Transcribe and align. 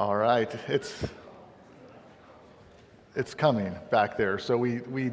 All 0.00 0.16
right, 0.16 0.50
it's 0.66 1.04
it's 3.14 3.34
coming 3.34 3.76
back 3.90 4.16
there. 4.16 4.38
So 4.38 4.56
we 4.56 4.78
we 4.78 5.10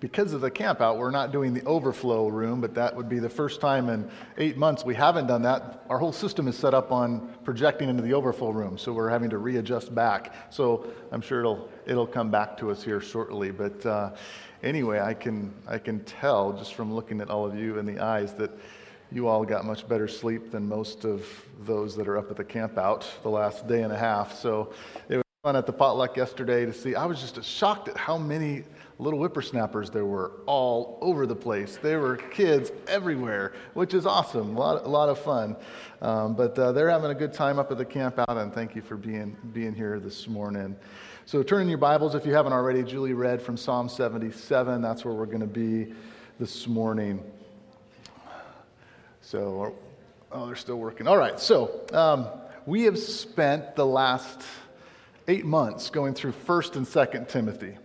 because 0.00 0.32
of 0.32 0.40
the 0.40 0.50
camp 0.50 0.80
out, 0.80 0.98
we're 0.98 1.12
not 1.12 1.30
doing 1.30 1.54
the 1.54 1.62
overflow 1.66 2.26
room, 2.26 2.60
but 2.60 2.74
that 2.74 2.96
would 2.96 3.08
be 3.08 3.20
the 3.20 3.28
first 3.28 3.60
time 3.60 3.88
in 3.88 4.10
eight 4.36 4.56
months 4.56 4.84
we 4.84 4.92
haven't 4.92 5.28
done 5.28 5.42
that. 5.42 5.84
Our 5.88 5.98
whole 5.98 6.10
system 6.10 6.48
is 6.48 6.58
set 6.58 6.74
up 6.74 6.90
on 6.90 7.32
projecting 7.44 7.88
into 7.88 8.02
the 8.02 8.12
overflow 8.12 8.50
room, 8.50 8.76
so 8.76 8.92
we're 8.92 9.08
having 9.08 9.30
to 9.30 9.38
readjust 9.38 9.94
back. 9.94 10.34
So 10.52 10.88
I'm 11.12 11.20
sure 11.20 11.38
it'll 11.38 11.68
it'll 11.86 12.04
come 12.04 12.32
back 12.32 12.56
to 12.56 12.72
us 12.72 12.82
here 12.82 13.00
shortly. 13.00 13.52
But 13.52 13.86
uh, 13.86 14.16
anyway, 14.64 14.98
I 14.98 15.14
can 15.14 15.54
I 15.68 15.78
can 15.78 16.00
tell 16.00 16.54
just 16.54 16.74
from 16.74 16.92
looking 16.92 17.20
at 17.20 17.30
all 17.30 17.46
of 17.46 17.56
you 17.56 17.78
in 17.78 17.86
the 17.86 18.00
eyes 18.00 18.34
that 18.34 18.50
you 19.14 19.28
all 19.28 19.44
got 19.44 19.64
much 19.64 19.86
better 19.88 20.08
sleep 20.08 20.50
than 20.50 20.68
most 20.68 21.04
of 21.04 21.24
those 21.60 21.94
that 21.94 22.08
are 22.08 22.18
up 22.18 22.30
at 22.30 22.36
the 22.36 22.44
camp 22.44 22.76
out 22.76 23.08
the 23.22 23.28
last 23.28 23.68
day 23.68 23.82
and 23.82 23.92
a 23.92 23.96
half. 23.96 24.36
So 24.36 24.72
it 25.08 25.16
was 25.16 25.24
fun 25.44 25.54
at 25.54 25.66
the 25.66 25.72
potluck 25.72 26.16
yesterday 26.16 26.66
to 26.66 26.72
see. 26.72 26.96
I 26.96 27.06
was 27.06 27.20
just 27.20 27.42
shocked 27.44 27.88
at 27.88 27.96
how 27.96 28.18
many 28.18 28.64
little 28.98 29.20
whippersnappers 29.20 29.90
there 29.90 30.04
were 30.04 30.32
all 30.46 30.98
over 31.00 31.26
the 31.26 31.36
place. 31.36 31.78
There 31.80 32.00
were 32.00 32.16
kids 32.16 32.72
everywhere, 32.88 33.52
which 33.74 33.94
is 33.94 34.04
awesome. 34.04 34.56
A 34.56 34.58
lot, 34.58 34.84
a 34.84 34.88
lot 34.88 35.08
of 35.08 35.18
fun. 35.18 35.56
Um, 36.02 36.34
but 36.34 36.58
uh, 36.58 36.72
they're 36.72 36.90
having 36.90 37.12
a 37.12 37.14
good 37.14 37.32
time 37.32 37.60
up 37.60 37.70
at 37.70 37.78
the 37.78 37.84
camp 37.84 38.18
out, 38.18 38.36
and 38.36 38.52
thank 38.52 38.74
you 38.74 38.82
for 38.82 38.96
being, 38.96 39.36
being 39.52 39.74
here 39.74 40.00
this 40.00 40.26
morning. 40.26 40.76
So 41.24 41.42
turn 41.42 41.62
in 41.62 41.68
your 41.68 41.78
Bibles 41.78 42.16
if 42.16 42.26
you 42.26 42.34
haven't 42.34 42.52
already. 42.52 42.82
Julie 42.82 43.14
read 43.14 43.40
from 43.40 43.56
Psalm 43.56 43.88
77. 43.88 44.82
That's 44.82 45.04
where 45.04 45.14
we're 45.14 45.26
going 45.26 45.40
to 45.40 45.46
be 45.46 45.92
this 46.38 46.66
morning. 46.66 47.22
So, 49.26 49.74
oh, 50.32 50.46
they're 50.46 50.54
still 50.54 50.76
working. 50.76 51.08
All 51.08 51.16
right, 51.16 51.40
so 51.40 51.80
um, 51.94 52.28
we 52.66 52.82
have 52.82 52.98
spent 52.98 53.74
the 53.74 53.86
last 53.86 54.42
eight 55.28 55.46
months 55.46 55.88
going 55.88 56.12
through 56.12 56.32
1st 56.32 56.76
and 56.76 56.86
2nd 56.86 57.28
Timothy. 57.28 57.78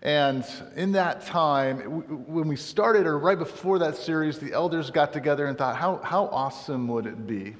And 0.00 0.46
in 0.76 0.92
that 0.92 1.26
time, 1.26 1.80
when 2.28 2.46
we 2.46 2.54
started, 2.54 3.06
or 3.06 3.18
right 3.18 3.38
before 3.38 3.80
that 3.80 3.96
series, 3.96 4.38
the 4.38 4.52
elders 4.52 4.92
got 4.92 5.12
together 5.12 5.46
and 5.46 5.58
thought, 5.58 5.74
how, 5.74 5.96
how 5.96 6.26
awesome 6.26 6.86
would 6.86 7.06
it 7.06 7.26
be 7.26 7.56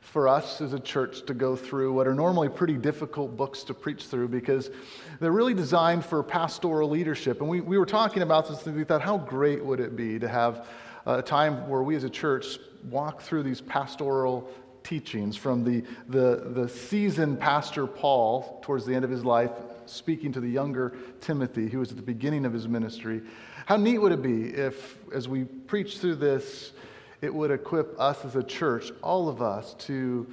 for 0.00 0.28
us 0.28 0.60
as 0.60 0.72
a 0.72 0.80
church 0.80 1.26
to 1.26 1.34
go 1.34 1.56
through 1.56 1.92
what 1.92 2.06
are 2.06 2.14
normally 2.14 2.48
pretty 2.48 2.76
difficult 2.76 3.36
books 3.36 3.64
to 3.64 3.74
preach 3.74 4.04
through 4.04 4.28
because 4.28 4.70
they're 5.18 5.32
really 5.32 5.54
designed 5.54 6.04
for 6.04 6.22
pastoral 6.22 6.88
leadership. 6.88 7.40
And 7.40 7.48
we, 7.48 7.60
we 7.60 7.76
were 7.76 7.86
talking 7.86 8.22
about 8.22 8.48
this 8.48 8.64
and 8.66 8.76
we 8.76 8.84
thought, 8.84 9.02
how 9.02 9.18
great 9.18 9.64
would 9.64 9.80
it 9.80 9.96
be 9.96 10.20
to 10.20 10.28
have 10.28 10.68
Uh, 11.06 11.18
a 11.18 11.22
time 11.22 11.68
where 11.68 11.82
we 11.82 11.96
as 11.96 12.04
a 12.04 12.10
church 12.10 12.58
walk 12.90 13.22
through 13.22 13.42
these 13.42 13.60
pastoral 13.60 14.48
teachings 14.84 15.36
from 15.36 15.64
the, 15.64 15.84
the, 16.08 16.50
the 16.54 16.68
seasoned 16.68 17.40
pastor 17.40 17.86
Paul 17.86 18.60
towards 18.62 18.84
the 18.84 18.94
end 18.94 19.04
of 19.04 19.10
his 19.10 19.24
life, 19.24 19.50
speaking 19.86 20.32
to 20.32 20.40
the 20.40 20.48
younger 20.48 20.94
Timothy, 21.20 21.68
who 21.68 21.78
was 21.78 21.90
at 21.90 21.96
the 21.96 22.02
beginning 22.02 22.44
of 22.44 22.52
his 22.52 22.68
ministry. 22.68 23.22
How 23.66 23.76
neat 23.76 23.98
would 23.98 24.12
it 24.12 24.22
be 24.22 24.48
if, 24.48 24.98
as 25.12 25.28
we 25.28 25.44
preach 25.44 25.98
through 25.98 26.16
this, 26.16 26.72
it 27.20 27.32
would 27.32 27.50
equip 27.50 27.98
us 28.00 28.24
as 28.24 28.36
a 28.36 28.42
church, 28.42 28.90
all 29.02 29.28
of 29.28 29.40
us, 29.40 29.74
to, 29.80 30.26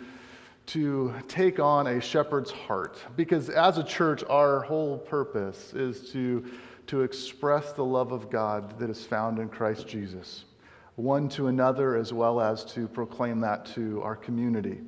to 0.67 1.13
take 1.27 1.59
on 1.59 1.87
a 1.87 2.01
shepherd's 2.01 2.51
heart? 2.51 2.97
Because 3.15 3.49
as 3.49 3.77
a 3.77 3.83
church, 3.83 4.23
our 4.29 4.61
whole 4.61 4.97
purpose 4.97 5.73
is 5.73 6.11
to, 6.11 6.45
to 6.87 7.01
express 7.01 7.71
the 7.73 7.85
love 7.85 8.11
of 8.11 8.31
God 8.31 8.79
that 8.79 8.89
is 8.89 9.03
found 9.03 9.37
in 9.37 9.49
Christ 9.49 9.87
Jesus 9.87 10.45
one 10.99 11.29
to 11.29 11.47
another 11.47 11.95
as 11.95 12.11
well 12.11 12.41
as 12.41 12.65
to 12.65 12.87
proclaim 12.87 13.39
that 13.39 13.65
to 13.65 14.01
our 14.03 14.15
community. 14.15 14.81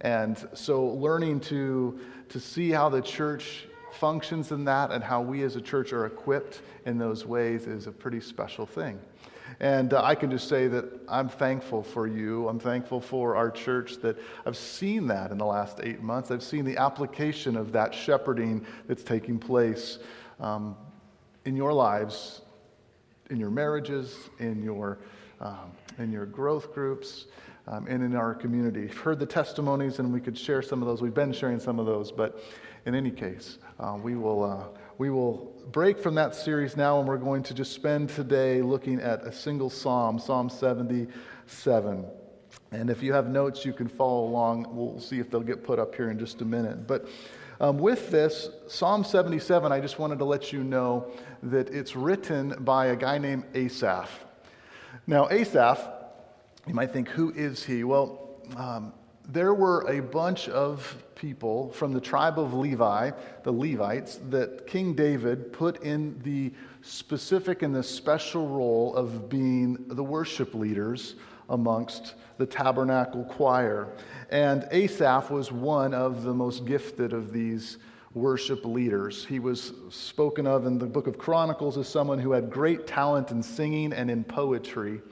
And 0.00 0.48
so, 0.54 0.86
learning 0.86 1.40
to, 1.40 1.98
to 2.28 2.38
see 2.38 2.70
how 2.70 2.88
the 2.88 3.02
church 3.02 3.66
functions 3.92 4.52
in 4.52 4.64
that 4.66 4.92
and 4.92 5.02
how 5.02 5.22
we 5.22 5.42
as 5.42 5.56
a 5.56 5.60
church 5.60 5.92
are 5.92 6.06
equipped 6.06 6.60
in 6.84 6.98
those 6.98 7.26
ways 7.26 7.66
is 7.66 7.86
a 7.86 7.92
pretty 7.92 8.20
special 8.20 8.66
thing. 8.66 9.00
And 9.58 9.94
uh, 9.94 10.02
I 10.04 10.14
can 10.14 10.30
just 10.30 10.48
say 10.48 10.68
that 10.68 10.84
I'm 11.08 11.28
thankful 11.28 11.82
for 11.82 12.06
you. 12.06 12.48
I'm 12.48 12.58
thankful 12.58 13.00
for 13.00 13.36
our 13.36 13.50
church 13.50 13.96
that 14.02 14.16
I've 14.44 14.56
seen 14.56 15.06
that 15.08 15.30
in 15.30 15.38
the 15.38 15.46
last 15.46 15.80
eight 15.82 16.02
months. 16.02 16.30
I've 16.30 16.42
seen 16.42 16.64
the 16.64 16.76
application 16.76 17.56
of 17.56 17.72
that 17.72 17.94
shepherding 17.94 18.66
that's 18.86 19.02
taking 19.02 19.38
place 19.38 19.98
um, 20.40 20.76
in 21.44 21.56
your 21.56 21.72
lives, 21.72 22.42
in 23.30 23.38
your 23.38 23.50
marriages, 23.50 24.16
in 24.38 24.62
your 24.62 24.98
um, 25.40 25.72
in 25.98 26.12
your 26.12 26.26
growth 26.26 26.72
groups, 26.72 27.26
um, 27.68 27.86
and 27.88 28.02
in 28.02 28.14
our 28.14 28.34
community. 28.34 28.82
You've 28.82 28.96
heard 28.96 29.18
the 29.18 29.26
testimonies, 29.26 29.98
and 29.98 30.12
we 30.12 30.20
could 30.20 30.38
share 30.38 30.62
some 30.62 30.82
of 30.82 30.88
those. 30.88 31.02
We've 31.02 31.14
been 31.14 31.32
sharing 31.32 31.58
some 31.58 31.78
of 31.78 31.86
those, 31.86 32.12
but 32.12 32.40
in 32.84 32.94
any 32.94 33.10
case, 33.10 33.58
uh, 33.80 33.98
we, 34.00 34.14
will, 34.14 34.44
uh, 34.44 34.78
we 34.98 35.10
will 35.10 35.52
break 35.72 35.98
from 35.98 36.14
that 36.14 36.34
series 36.34 36.76
now, 36.76 37.00
and 37.00 37.08
we're 37.08 37.16
going 37.16 37.42
to 37.44 37.54
just 37.54 37.72
spend 37.72 38.08
today 38.10 38.62
looking 38.62 39.00
at 39.00 39.22
a 39.22 39.32
single 39.32 39.68
psalm, 39.68 40.18
Psalm 40.18 40.48
77. 40.48 42.04
And 42.72 42.90
if 42.90 43.02
you 43.02 43.12
have 43.12 43.28
notes, 43.28 43.64
you 43.64 43.72
can 43.72 43.88
follow 43.88 44.24
along. 44.24 44.66
We'll 44.70 45.00
see 45.00 45.18
if 45.18 45.30
they'll 45.30 45.40
get 45.40 45.64
put 45.64 45.78
up 45.78 45.94
here 45.94 46.10
in 46.10 46.18
just 46.18 46.40
a 46.42 46.44
minute. 46.44 46.86
But 46.86 47.08
um, 47.60 47.78
with 47.78 48.10
this, 48.10 48.50
Psalm 48.68 49.02
77, 49.02 49.72
I 49.72 49.80
just 49.80 49.98
wanted 49.98 50.18
to 50.18 50.24
let 50.24 50.52
you 50.52 50.62
know 50.62 51.10
that 51.42 51.70
it's 51.70 51.96
written 51.96 52.54
by 52.60 52.86
a 52.86 52.96
guy 52.96 53.18
named 53.18 53.44
Asaph. 53.54 54.25
Now, 55.08 55.28
Asaph, 55.30 55.78
you 56.66 56.74
might 56.74 56.90
think, 56.90 57.08
who 57.08 57.30
is 57.30 57.64
he? 57.64 57.84
Well, 57.84 58.40
um, 58.56 58.92
there 59.28 59.54
were 59.54 59.88
a 59.88 60.00
bunch 60.00 60.48
of 60.48 61.04
people 61.14 61.70
from 61.70 61.92
the 61.92 62.00
tribe 62.00 62.40
of 62.40 62.54
Levi, 62.54 63.12
the 63.44 63.52
Levites, 63.52 64.18
that 64.30 64.66
King 64.66 64.94
David 64.94 65.52
put 65.52 65.82
in 65.84 66.20
the 66.24 66.52
specific 66.82 67.62
and 67.62 67.72
the 67.72 67.84
special 67.84 68.48
role 68.48 68.96
of 68.96 69.28
being 69.28 69.76
the 69.88 70.02
worship 70.02 70.54
leaders 70.54 71.14
amongst 71.50 72.14
the 72.38 72.46
tabernacle 72.46 73.24
choir. 73.24 73.92
And 74.30 74.66
Asaph 74.72 75.30
was 75.30 75.52
one 75.52 75.94
of 75.94 76.24
the 76.24 76.34
most 76.34 76.66
gifted 76.66 77.12
of 77.12 77.32
these 77.32 77.78
worship 78.16 78.64
leaders. 78.64 79.26
He 79.26 79.38
was 79.38 79.74
spoken 79.90 80.46
of 80.46 80.64
in 80.64 80.78
the 80.78 80.86
book 80.86 81.06
of 81.06 81.18
Chronicles 81.18 81.76
as 81.76 81.86
someone 81.86 82.18
who 82.18 82.32
had 82.32 82.50
great 82.50 82.86
talent 82.86 83.30
in 83.30 83.42
singing 83.42 83.92
and 83.92 84.10
in 84.10 84.24
poetry. 84.24 85.02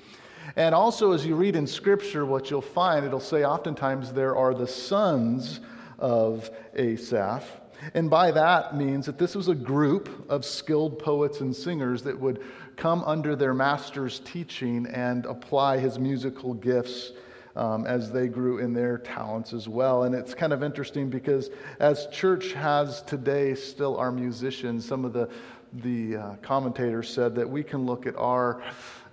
And 0.56 0.74
also, 0.74 1.12
as 1.12 1.24
you 1.24 1.36
read 1.36 1.54
in 1.54 1.66
Scripture, 1.66 2.24
what 2.24 2.50
you'll 2.50 2.62
find, 2.62 3.04
it'll 3.04 3.20
say 3.20 3.44
oftentimes 3.44 4.12
there 4.12 4.34
are 4.34 4.54
the 4.54 4.66
sons 4.66 5.60
of 5.98 6.50
Asaph. 6.74 7.44
And 7.92 8.08
by 8.08 8.30
that 8.30 8.74
means 8.74 9.04
that 9.04 9.18
this 9.18 9.34
was 9.34 9.48
a 9.48 9.54
group 9.54 10.08
of 10.30 10.42
skilled 10.42 10.98
poets 10.98 11.40
and 11.40 11.54
singers 11.54 12.02
that 12.04 12.18
would 12.18 12.42
come 12.76 13.04
under 13.04 13.36
their 13.36 13.52
master's 13.52 14.20
teaching 14.20 14.86
and 14.86 15.26
apply 15.26 15.76
his 15.78 15.98
musical 15.98 16.54
gifts 16.54 17.12
um, 17.56 17.86
as 17.86 18.10
they 18.10 18.26
grew 18.28 18.58
in 18.58 18.72
their 18.72 18.98
talents 18.98 19.52
as 19.52 19.68
well. 19.68 20.04
And 20.04 20.14
it's 20.14 20.34
kind 20.34 20.52
of 20.52 20.62
interesting 20.62 21.08
because 21.08 21.50
as 21.78 22.06
church 22.06 22.52
has 22.52 23.02
today 23.02 23.54
still 23.54 23.96
our 23.96 24.10
musicians, 24.10 24.86
some 24.86 25.04
of 25.04 25.12
the, 25.12 25.28
the 25.74 26.16
uh, 26.16 26.34
commentators 26.42 27.08
said 27.08 27.34
that 27.36 27.48
we 27.48 27.62
can 27.62 27.86
look 27.86 28.06
at 28.06 28.16
our 28.16 28.62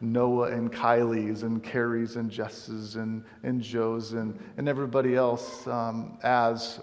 Noah 0.01 0.51
and 0.51 0.71
Kylie's 0.71 1.43
and 1.43 1.63
Carrie's 1.63 2.15
and 2.15 2.31
Jess's 2.31 2.95
and, 2.95 3.23
and 3.43 3.61
Joe's 3.61 4.13
and, 4.13 4.37
and 4.57 4.67
everybody 4.67 5.15
else 5.15 5.67
um, 5.67 6.17
as 6.23 6.79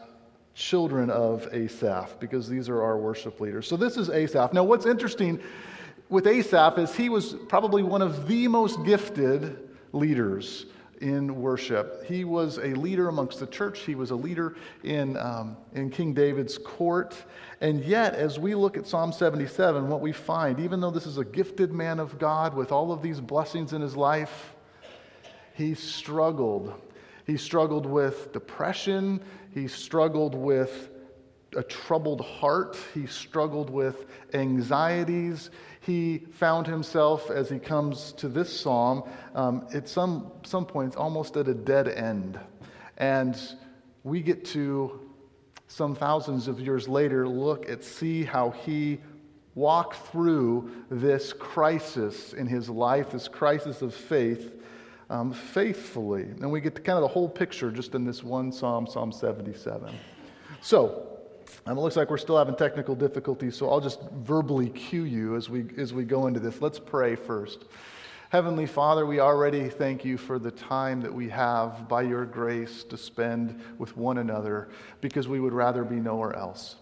children 0.54 1.10
of 1.10 1.48
Asaph 1.52 2.18
because 2.20 2.48
these 2.48 2.68
are 2.68 2.82
our 2.82 2.98
worship 2.98 3.40
leaders. 3.40 3.66
So 3.66 3.76
this 3.76 3.96
is 3.96 4.10
Asaph. 4.10 4.52
Now, 4.52 4.64
what's 4.64 4.86
interesting 4.86 5.40
with 6.08 6.26
Asaph 6.26 6.78
is 6.78 6.94
he 6.94 7.08
was 7.08 7.34
probably 7.48 7.82
one 7.82 8.02
of 8.02 8.26
the 8.28 8.48
most 8.48 8.84
gifted 8.84 9.68
leaders 9.92 10.66
in 11.00 11.40
worship. 11.40 12.04
He 12.06 12.24
was 12.24 12.58
a 12.58 12.74
leader 12.74 13.08
amongst 13.08 13.40
the 13.40 13.46
church, 13.46 13.80
he 13.80 13.94
was 13.94 14.10
a 14.10 14.16
leader 14.16 14.56
in, 14.84 15.16
um, 15.16 15.56
in 15.74 15.90
King 15.90 16.14
David's 16.14 16.58
court. 16.58 17.16
And 17.60 17.84
yet, 17.84 18.14
as 18.14 18.38
we 18.38 18.54
look 18.54 18.76
at 18.76 18.86
Psalm 18.86 19.12
77, 19.12 19.88
what 19.88 20.00
we 20.00 20.12
find, 20.12 20.60
even 20.60 20.80
though 20.80 20.90
this 20.90 21.06
is 21.06 21.18
a 21.18 21.24
gifted 21.24 21.72
man 21.72 21.98
of 21.98 22.18
God 22.18 22.54
with 22.54 22.72
all 22.72 22.92
of 22.92 23.02
these 23.02 23.20
blessings 23.20 23.72
in 23.72 23.80
his 23.80 23.96
life, 23.96 24.54
he 25.54 25.74
struggled. 25.74 26.74
He 27.26 27.36
struggled 27.36 27.84
with 27.84 28.32
depression, 28.32 29.20
he 29.52 29.68
struggled 29.68 30.34
with 30.34 30.90
a 31.56 31.62
troubled 31.62 32.20
heart, 32.20 32.76
he 32.94 33.06
struggled 33.06 33.70
with 33.70 34.06
anxieties, 34.34 35.50
he 35.80 36.18
found 36.32 36.66
himself, 36.66 37.30
as 37.30 37.48
he 37.48 37.58
comes 37.58 38.12
to 38.12 38.28
this 38.28 38.60
psalm, 38.60 39.04
um, 39.34 39.66
at 39.72 39.88
some, 39.88 40.30
some 40.44 40.66
points 40.66 40.96
almost 40.96 41.36
at 41.36 41.48
a 41.48 41.54
dead 41.54 41.88
end. 41.88 42.38
And 42.98 43.40
we 44.04 44.20
get 44.20 44.44
to, 44.46 45.00
some 45.68 45.94
thousands 45.94 46.48
of 46.48 46.60
years 46.60 46.88
later, 46.88 47.26
look 47.26 47.70
at, 47.70 47.82
see 47.82 48.24
how 48.24 48.50
he 48.50 49.00
walked 49.54 49.96
through 50.08 50.70
this 50.90 51.32
crisis 51.32 52.32
in 52.32 52.46
his 52.46 52.68
life, 52.68 53.10
this 53.10 53.28
crisis 53.28 53.82
of 53.82 53.94
faith, 53.94 54.52
um, 55.10 55.32
faithfully. 55.32 56.22
And 56.22 56.52
we 56.52 56.60
get 56.60 56.74
to 56.74 56.82
kind 56.82 56.96
of 56.96 57.02
the 57.02 57.08
whole 57.08 57.28
picture 57.28 57.70
just 57.70 57.94
in 57.94 58.04
this 58.04 58.22
one 58.22 58.52
psalm, 58.52 58.86
Psalm 58.86 59.10
77. 59.10 59.94
So, 60.60 61.17
um, 61.66 61.76
it 61.76 61.80
looks 61.80 61.96
like 61.96 62.10
we're 62.10 62.18
still 62.18 62.38
having 62.38 62.56
technical 62.56 62.94
difficulties, 62.94 63.56
so 63.56 63.70
I'll 63.70 63.80
just 63.80 64.00
verbally 64.12 64.68
cue 64.70 65.04
you 65.04 65.36
as 65.36 65.50
we, 65.50 65.66
as 65.76 65.92
we 65.92 66.04
go 66.04 66.26
into 66.26 66.40
this. 66.40 66.60
Let's 66.60 66.78
pray 66.78 67.14
first. 67.16 67.64
Heavenly 68.30 68.66
Father, 68.66 69.06
we 69.06 69.20
already 69.20 69.68
thank 69.68 70.04
you 70.04 70.18
for 70.18 70.38
the 70.38 70.50
time 70.50 71.00
that 71.00 71.12
we 71.12 71.30
have 71.30 71.88
by 71.88 72.02
your 72.02 72.26
grace 72.26 72.84
to 72.84 72.98
spend 72.98 73.58
with 73.78 73.96
one 73.96 74.18
another 74.18 74.68
because 75.00 75.28
we 75.28 75.40
would 75.40 75.54
rather 75.54 75.82
be 75.82 75.96
nowhere 75.96 76.36
else. 76.36 76.76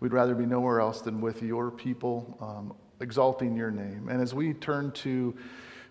We'd 0.00 0.12
rather 0.12 0.34
be 0.34 0.44
nowhere 0.44 0.80
else 0.80 1.00
than 1.00 1.20
with 1.22 1.42
your 1.42 1.70
people, 1.70 2.36
um, 2.40 2.74
exalting 3.00 3.56
your 3.56 3.70
name. 3.70 4.08
And 4.10 4.20
as 4.20 4.34
we 4.34 4.52
turn 4.52 4.90
to 4.92 5.34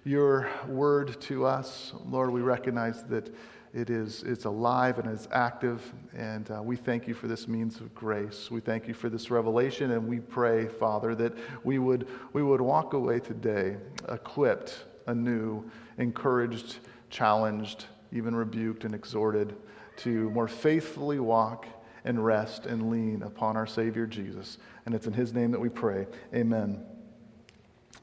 your 0.04 0.48
word 0.68 1.20
to 1.22 1.46
us, 1.46 1.94
Lord, 2.06 2.30
we 2.30 2.42
recognize 2.42 3.04
that 3.06 3.34
it 3.74 3.90
is 3.90 4.24
it's 4.24 4.46
alive 4.46 4.98
and 4.98 5.08
it's 5.08 5.28
active, 5.32 5.82
and 6.16 6.50
uh, 6.50 6.62
we 6.64 6.76
thank 6.76 7.08
you 7.08 7.14
for 7.14 7.28
this 7.28 7.48
means 7.48 7.80
of 7.80 7.94
grace. 7.94 8.50
We 8.50 8.62
thank 8.62 8.88
you 8.88 8.94
for 8.94 9.10
this 9.10 9.30
revelation, 9.30 9.92
and 9.92 10.08
we 10.08 10.20
pray, 10.20 10.68
Father, 10.68 11.14
that 11.16 11.34
we 11.64 11.78
would 11.78 12.08
we 12.34 12.42
would 12.42 12.62
walk 12.62 12.94
away 12.94 13.20
today 13.20 13.78
equipped, 14.08 14.86
anew, 15.06 15.70
encouraged, 15.98 16.78
challenged, 17.12 17.86
even 18.12 18.36
rebuked 18.36 18.86
and 18.86 18.96
exhorted 18.96 19.56
to 19.98 20.30
more 20.32 20.48
faithfully 20.48 21.20
walk 21.20 21.68
and 22.06 22.24
rest 22.26 22.66
and 22.66 22.90
lean 22.90 23.22
upon 23.22 23.56
our 23.56 23.68
Savior 23.68 24.08
Jesus. 24.08 24.58
And 24.86 24.96
it's 24.96 25.06
in 25.06 25.14
His 25.14 25.34
name 25.34 25.52
that 25.52 25.60
we 25.60 25.70
pray. 25.70 26.08
Amen. 26.34 26.84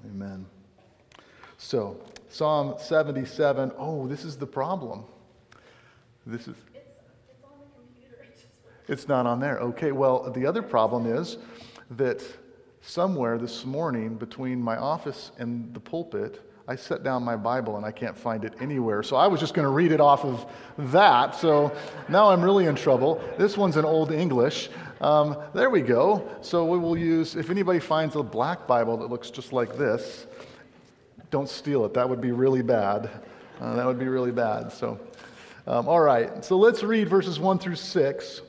Amen. 0.04 0.46
So, 1.58 2.00
Psalm 2.28 2.74
77. 2.78 3.72
Oh, 3.78 4.06
this 4.06 4.24
is 4.24 4.36
the 4.36 4.46
problem. 4.46 5.04
This 6.26 6.42
is. 6.42 6.48
It's, 6.48 6.56
it's 7.30 7.44
on 7.44 7.50
the 7.60 7.80
computer. 7.80 8.22
It 8.28 8.34
just 8.34 8.46
went- 8.64 8.88
It's 8.88 9.08
not 9.08 9.26
on 9.26 9.40
there. 9.40 9.58
Okay, 9.58 9.92
well, 9.92 10.30
the 10.30 10.44
other 10.46 10.62
problem 10.62 11.06
is 11.06 11.38
that 11.92 12.22
somewhere 12.80 13.38
this 13.38 13.64
morning 13.64 14.16
between 14.16 14.60
my 14.60 14.76
office 14.76 15.32
and 15.38 15.72
the 15.74 15.80
pulpit, 15.80 16.42
I 16.68 16.74
set 16.74 17.04
down 17.04 17.22
my 17.22 17.36
Bible 17.36 17.76
and 17.76 17.86
I 17.86 17.92
can't 17.92 18.18
find 18.18 18.44
it 18.44 18.54
anywhere. 18.60 19.02
So 19.04 19.14
I 19.14 19.28
was 19.28 19.38
just 19.38 19.54
going 19.54 19.64
to 19.66 19.70
read 19.70 19.92
it 19.92 20.00
off 20.00 20.24
of 20.24 20.46
that. 20.92 21.34
So 21.36 21.72
now 22.08 22.30
I'm 22.30 22.42
really 22.42 22.66
in 22.66 22.74
trouble. 22.74 23.22
This 23.38 23.56
one's 23.56 23.76
in 23.76 23.84
Old 23.84 24.10
English. 24.10 24.68
Um, 25.00 25.36
there 25.54 25.70
we 25.70 25.80
go. 25.80 26.28
So 26.40 26.64
we 26.64 26.78
will 26.78 26.98
use, 26.98 27.36
if 27.36 27.50
anybody 27.50 27.78
finds 27.78 28.16
a 28.16 28.22
black 28.22 28.66
Bible 28.66 28.96
that 28.96 29.10
looks 29.10 29.30
just 29.30 29.52
like 29.52 29.76
this, 29.78 30.26
don't 31.30 31.48
steal 31.48 31.84
it. 31.84 31.94
That 31.94 32.08
would 32.08 32.20
be 32.20 32.32
really 32.32 32.62
bad. 32.62 33.10
Uh, 33.60 33.74
that 33.76 33.86
would 33.86 33.98
be 33.98 34.08
really 34.08 34.32
bad. 34.32 34.72
So, 34.72 34.98
um, 35.66 35.88
all 35.88 36.00
right. 36.00 36.44
So 36.44 36.56
let's 36.56 36.82
read 36.82 37.08
verses 37.08 37.40
1 37.40 37.58
through 37.58 37.76
6 37.76 38.42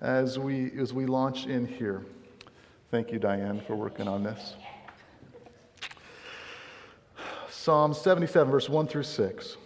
as 0.00 0.38
we, 0.38 0.70
as 0.78 0.92
we 0.92 1.06
launch 1.06 1.46
in 1.46 1.66
here. 1.66 2.04
Thank 2.90 3.10
you, 3.10 3.18
Diane, 3.18 3.60
for 3.66 3.74
working 3.74 4.06
on 4.06 4.22
this. 4.22 4.54
Psalm 7.50 7.94
77, 7.94 8.50
verse 8.50 8.68
1 8.68 8.86
through 8.86 9.04
6. 9.04 9.56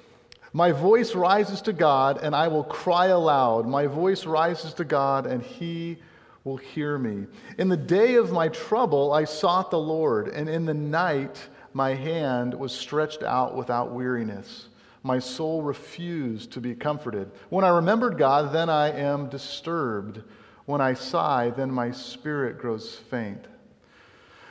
My 0.52 0.72
voice 0.72 1.14
rises 1.14 1.60
to 1.62 1.72
God, 1.72 2.18
and 2.22 2.34
I 2.34 2.48
will 2.48 2.64
cry 2.64 3.06
aloud. 3.06 3.66
My 3.66 3.86
voice 3.86 4.24
rises 4.24 4.72
to 4.74 4.84
God, 4.84 5.26
and 5.26 5.42
he 5.42 5.98
will 6.44 6.56
hear 6.56 6.96
me. 6.96 7.26
In 7.58 7.68
the 7.68 7.76
day 7.76 8.14
of 8.14 8.32
my 8.32 8.48
trouble, 8.48 9.12
I 9.12 9.24
sought 9.24 9.70
the 9.70 9.78
Lord, 9.78 10.28
and 10.28 10.48
in 10.48 10.64
the 10.64 10.72
night, 10.72 11.40
my 11.74 11.94
hand 11.94 12.54
was 12.54 12.72
stretched 12.72 13.22
out 13.22 13.54
without 13.54 13.92
weariness. 13.92 14.68
My 15.06 15.20
soul 15.20 15.62
refused 15.62 16.50
to 16.54 16.60
be 16.60 16.74
comforted. 16.74 17.30
When 17.48 17.64
I 17.64 17.68
remembered 17.68 18.18
God, 18.18 18.52
then 18.52 18.68
I 18.68 18.90
am 18.90 19.28
disturbed. 19.28 20.20
When 20.64 20.80
I 20.80 20.94
sigh, 20.94 21.50
then 21.50 21.70
my 21.70 21.92
spirit 21.92 22.58
grows 22.58 22.96
faint. 22.96 23.46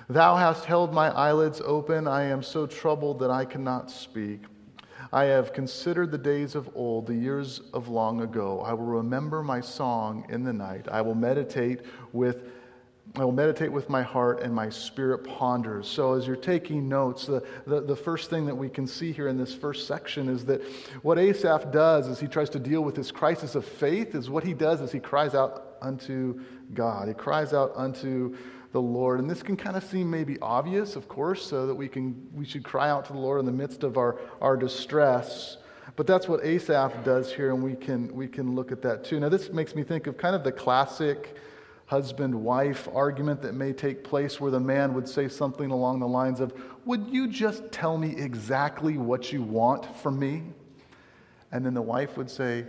Thou 0.07 0.37
hast 0.37 0.63
held 0.63 0.93
my 0.93 1.09
eyelids 1.09 1.59
open. 1.59 2.07
I 2.07 2.23
am 2.23 2.41
so 2.41 2.65
troubled 2.65 3.19
that 3.19 3.29
I 3.29 3.43
cannot 3.43 3.91
speak. 3.91 4.43
I 5.11 5.25
have 5.25 5.51
considered 5.51 6.09
the 6.09 6.17
days 6.17 6.55
of 6.55 6.69
old, 6.73 7.07
the 7.07 7.15
years 7.15 7.59
of 7.73 7.89
long 7.89 8.21
ago. 8.21 8.61
I 8.61 8.71
will 8.71 8.85
remember 8.85 9.43
my 9.43 9.59
song 9.59 10.25
in 10.29 10.45
the 10.45 10.53
night. 10.53 10.87
I 10.89 11.01
will 11.01 11.15
meditate 11.15 11.81
with 12.13 12.54
I 13.17 13.23
will 13.23 13.31
meditate 13.31 13.71
with 13.71 13.89
my 13.89 14.01
heart 14.01 14.41
and 14.41 14.53
my 14.53 14.69
spirit 14.69 15.23
ponders. 15.23 15.87
So, 15.87 16.13
as 16.13 16.27
you're 16.27 16.35
taking 16.35 16.89
notes, 16.89 17.25
the, 17.25 17.41
the, 17.65 17.79
the, 17.79 17.95
first 17.95 18.29
thing 18.29 18.45
that 18.45 18.55
we 18.55 18.67
can 18.67 18.85
see 18.85 19.13
here 19.13 19.29
in 19.29 19.37
this 19.37 19.53
first 19.53 19.87
section 19.87 20.27
is 20.27 20.43
that 20.45 20.61
what 21.01 21.17
Asaph 21.17 21.71
does 21.71 22.09
as 22.09 22.19
he 22.19 22.27
tries 22.27 22.49
to 22.49 22.59
deal 22.59 22.81
with 22.81 22.93
this 22.93 23.11
crisis 23.11 23.55
of 23.55 23.63
faith 23.63 24.15
is 24.15 24.29
what 24.29 24.43
he 24.43 24.53
does 24.53 24.81
is 24.81 24.91
he 24.91 24.99
cries 24.99 25.33
out 25.33 25.77
unto 25.81 26.41
God. 26.73 27.07
He 27.07 27.13
cries 27.13 27.53
out 27.53 27.71
unto 27.75 28.35
the 28.73 28.81
Lord. 28.81 29.21
And 29.21 29.29
this 29.29 29.41
can 29.41 29.55
kind 29.55 29.77
of 29.77 29.83
seem 29.85 30.11
maybe 30.11 30.37
obvious, 30.41 30.97
of 30.97 31.07
course, 31.07 31.45
so 31.45 31.65
that 31.67 31.75
we 31.75 31.87
can 31.87 32.27
we 32.33 32.43
should 32.43 32.65
cry 32.65 32.89
out 32.89 33.05
to 33.05 33.13
the 33.13 33.19
Lord 33.19 33.39
in 33.39 33.45
the 33.45 33.51
midst 33.53 33.83
of 33.83 33.97
our, 33.97 34.19
our 34.41 34.57
distress. 34.57 35.55
But 35.95 36.05
that's 36.05 36.27
what 36.27 36.43
Asaph 36.43 37.05
does 37.05 37.31
here, 37.31 37.53
and 37.53 37.63
we 37.63 37.75
can 37.75 38.13
we 38.13 38.27
can 38.27 38.55
look 38.55 38.73
at 38.73 38.81
that 38.81 39.05
too. 39.05 39.21
Now, 39.21 39.29
this 39.29 39.53
makes 39.53 39.73
me 39.73 39.83
think 39.83 40.07
of 40.07 40.17
kind 40.17 40.35
of 40.35 40.43
the 40.43 40.51
classic 40.51 41.37
husband 41.87 42.33
wife 42.33 42.87
argument 42.93 43.41
that 43.43 43.53
may 43.53 43.71
take 43.71 44.03
place 44.03 44.41
where 44.41 44.51
the 44.51 44.59
man 44.59 44.93
would 44.93 45.07
say 45.07 45.27
something 45.27 45.71
along 45.71 45.99
the 45.99 46.07
lines 46.07 46.39
of, 46.39 46.53
Would 46.85 47.07
you 47.09 47.27
just 47.27 47.71
tell 47.71 47.97
me 47.97 48.15
exactly 48.17 48.97
what 48.97 49.31
you 49.31 49.43
want 49.43 49.95
from 49.97 50.17
me? 50.17 50.43
And 51.51 51.65
then 51.65 51.73
the 51.73 51.81
wife 51.81 52.17
would 52.17 52.29
say, 52.29 52.65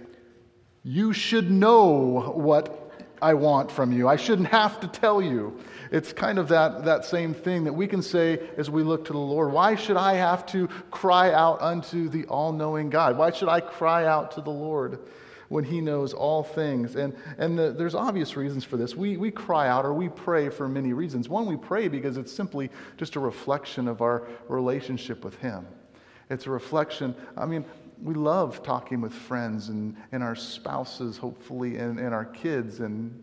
You 0.82 1.12
should 1.12 1.50
know 1.50 2.32
what 2.34 2.86
I 3.22 3.32
want 3.32 3.72
from 3.72 3.92
you. 3.92 4.06
I 4.06 4.16
shouldn't 4.16 4.48
have 4.48 4.80
to 4.80 4.86
tell 4.86 5.22
you. 5.22 5.58
It's 5.90 6.12
kind 6.12 6.38
of 6.38 6.48
that, 6.48 6.84
that 6.84 7.04
same 7.04 7.32
thing 7.32 7.64
that 7.64 7.72
we 7.72 7.86
can 7.86 8.02
say 8.02 8.38
as 8.58 8.68
we 8.68 8.82
look 8.82 9.06
to 9.06 9.12
the 9.12 9.18
Lord. 9.18 9.52
Why 9.52 9.74
should 9.74 9.96
I 9.96 10.14
have 10.14 10.44
to 10.46 10.68
cry 10.90 11.32
out 11.32 11.62
unto 11.62 12.08
the 12.10 12.26
all 12.26 12.52
knowing 12.52 12.90
God? 12.90 13.16
Why 13.16 13.30
should 13.30 13.48
I 13.48 13.60
cry 13.60 14.04
out 14.04 14.32
to 14.32 14.42
the 14.42 14.50
Lord? 14.50 14.98
When 15.48 15.64
he 15.64 15.80
knows 15.80 16.12
all 16.12 16.42
things. 16.42 16.96
And, 16.96 17.16
and 17.38 17.58
the, 17.58 17.72
there's 17.72 17.94
obvious 17.94 18.36
reasons 18.36 18.64
for 18.64 18.76
this. 18.76 18.94
We, 18.94 19.16
we 19.16 19.30
cry 19.30 19.68
out 19.68 19.84
or 19.84 19.92
we 19.92 20.08
pray 20.08 20.48
for 20.48 20.68
many 20.68 20.92
reasons. 20.92 21.28
One, 21.28 21.46
we 21.46 21.56
pray 21.56 21.88
because 21.88 22.16
it's 22.16 22.32
simply 22.32 22.70
just 22.96 23.16
a 23.16 23.20
reflection 23.20 23.88
of 23.88 24.02
our 24.02 24.26
relationship 24.48 25.24
with 25.24 25.36
him. 25.36 25.66
It's 26.30 26.46
a 26.46 26.50
reflection, 26.50 27.14
I 27.36 27.46
mean, 27.46 27.64
we 28.02 28.14
love 28.14 28.62
talking 28.62 29.00
with 29.00 29.12
friends 29.12 29.68
and, 29.68 29.96
and 30.12 30.22
our 30.22 30.34
spouses, 30.34 31.16
hopefully, 31.16 31.76
and, 31.78 31.98
and 31.98 32.12
our 32.12 32.24
kids. 32.24 32.80
And, 32.80 33.22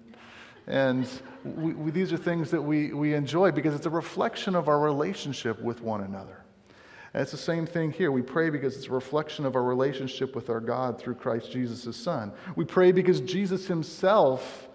and 0.67 1.07
we, 1.43 1.73
we, 1.73 1.91
these 1.91 2.13
are 2.13 2.17
things 2.17 2.49
that 2.51 2.61
we, 2.61 2.93
we 2.93 3.13
enjoy 3.13 3.51
because 3.51 3.75
it's 3.75 3.85
a 3.85 3.91
reflection 3.91 4.55
of 4.55 4.69
our 4.69 4.79
relationship 4.79 5.61
with 5.61 5.81
one 5.81 6.01
another. 6.01 6.42
And 7.13 7.21
it's 7.21 7.31
the 7.31 7.37
same 7.37 7.65
thing 7.65 7.91
here. 7.91 8.11
We 8.11 8.23
pray 8.23 8.49
because 8.49 8.75
it's 8.75 8.87
a 8.87 8.91
reflection 8.91 9.45
of 9.45 9.55
our 9.55 9.63
relationship 9.63 10.35
with 10.35 10.49
our 10.49 10.59
God 10.59 10.99
through 10.99 11.15
Christ 11.15 11.51
Jesus, 11.51 11.83
his 11.83 11.95
Son. 11.95 12.31
We 12.55 12.65
pray 12.65 12.91
because 12.91 13.21
Jesus 13.21 13.67
himself 13.67 14.67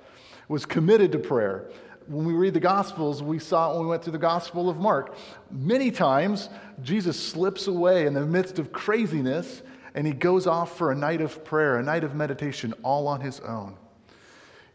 was 0.48 0.64
committed 0.64 1.10
to 1.12 1.18
prayer. 1.18 1.68
When 2.06 2.24
we 2.24 2.32
read 2.32 2.54
the 2.54 2.60
Gospels, 2.60 3.22
we 3.22 3.38
saw 3.38 3.74
when 3.74 3.82
we 3.82 3.88
went 3.88 4.02
through 4.02 4.12
the 4.12 4.18
Gospel 4.18 4.70
of 4.70 4.78
Mark. 4.78 5.16
Many 5.50 5.90
times, 5.90 6.48
Jesus 6.82 7.20
slips 7.20 7.66
away 7.66 8.06
in 8.06 8.14
the 8.14 8.24
midst 8.24 8.58
of 8.58 8.72
craziness 8.72 9.62
and 9.94 10.06
he 10.06 10.12
goes 10.12 10.46
off 10.46 10.78
for 10.78 10.92
a 10.92 10.94
night 10.94 11.20
of 11.20 11.44
prayer, 11.44 11.76
a 11.76 11.82
night 11.82 12.04
of 12.04 12.14
meditation, 12.14 12.72
all 12.84 13.08
on 13.08 13.20
his 13.20 13.40
own. 13.40 13.76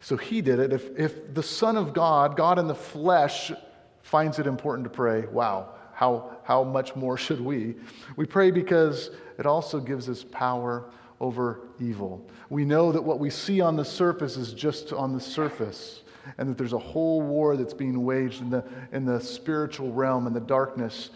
So 0.02 0.18
he 0.18 0.42
did 0.42 0.60
it. 0.60 0.74
If, 0.74 1.00
if 1.00 1.34
the 1.34 1.42
Son 1.42 1.78
of 1.78 1.94
God, 1.94 2.36
God 2.36 2.60
in 2.60 2.68
the 2.68 2.76
flesh, 2.76 3.54
finds 4.02 4.38
it 4.38 4.48
important 4.48 4.84
to 4.84 4.90
pray, 4.90 5.26
wow, 5.28 5.70
how, 5.94 6.38
how 6.44 6.64
much 6.64 6.96
more 6.96 7.18
should 7.18 7.40
we? 7.40 7.76
We 8.16 8.26
pray 8.26 8.52
because 8.52 9.12
it 9.38 9.46
also 9.46 9.80
gives 9.80 10.10
us 10.10 10.24
power 10.24 10.86
over 11.20 11.62
evil. 11.80 12.28
We 12.50 12.66
know 12.66 12.92
that 12.92 13.02
what 13.02 13.20
we 13.20 13.30
see 13.30 13.62
on 13.62 13.76
the 13.76 13.86
surface 13.86 14.36
is 14.36 14.54
just 14.54 14.92
on 14.92 15.14
the 15.14 15.22
surface, 15.22 16.02
and 16.38 16.50
that 16.50 16.58
there's 16.58 16.74
a 16.74 16.80
whole 16.80 17.22
war 17.22 17.56
that's 17.56 17.74
being 17.74 18.04
waged 18.04 18.42
in 18.42 18.50
the, 18.50 18.64
in 18.92 19.06
the 19.06 19.20
spiritual 19.20 19.94
realm, 19.94 20.28
in 20.28 20.34
the 20.34 20.40
darkness 20.40 21.12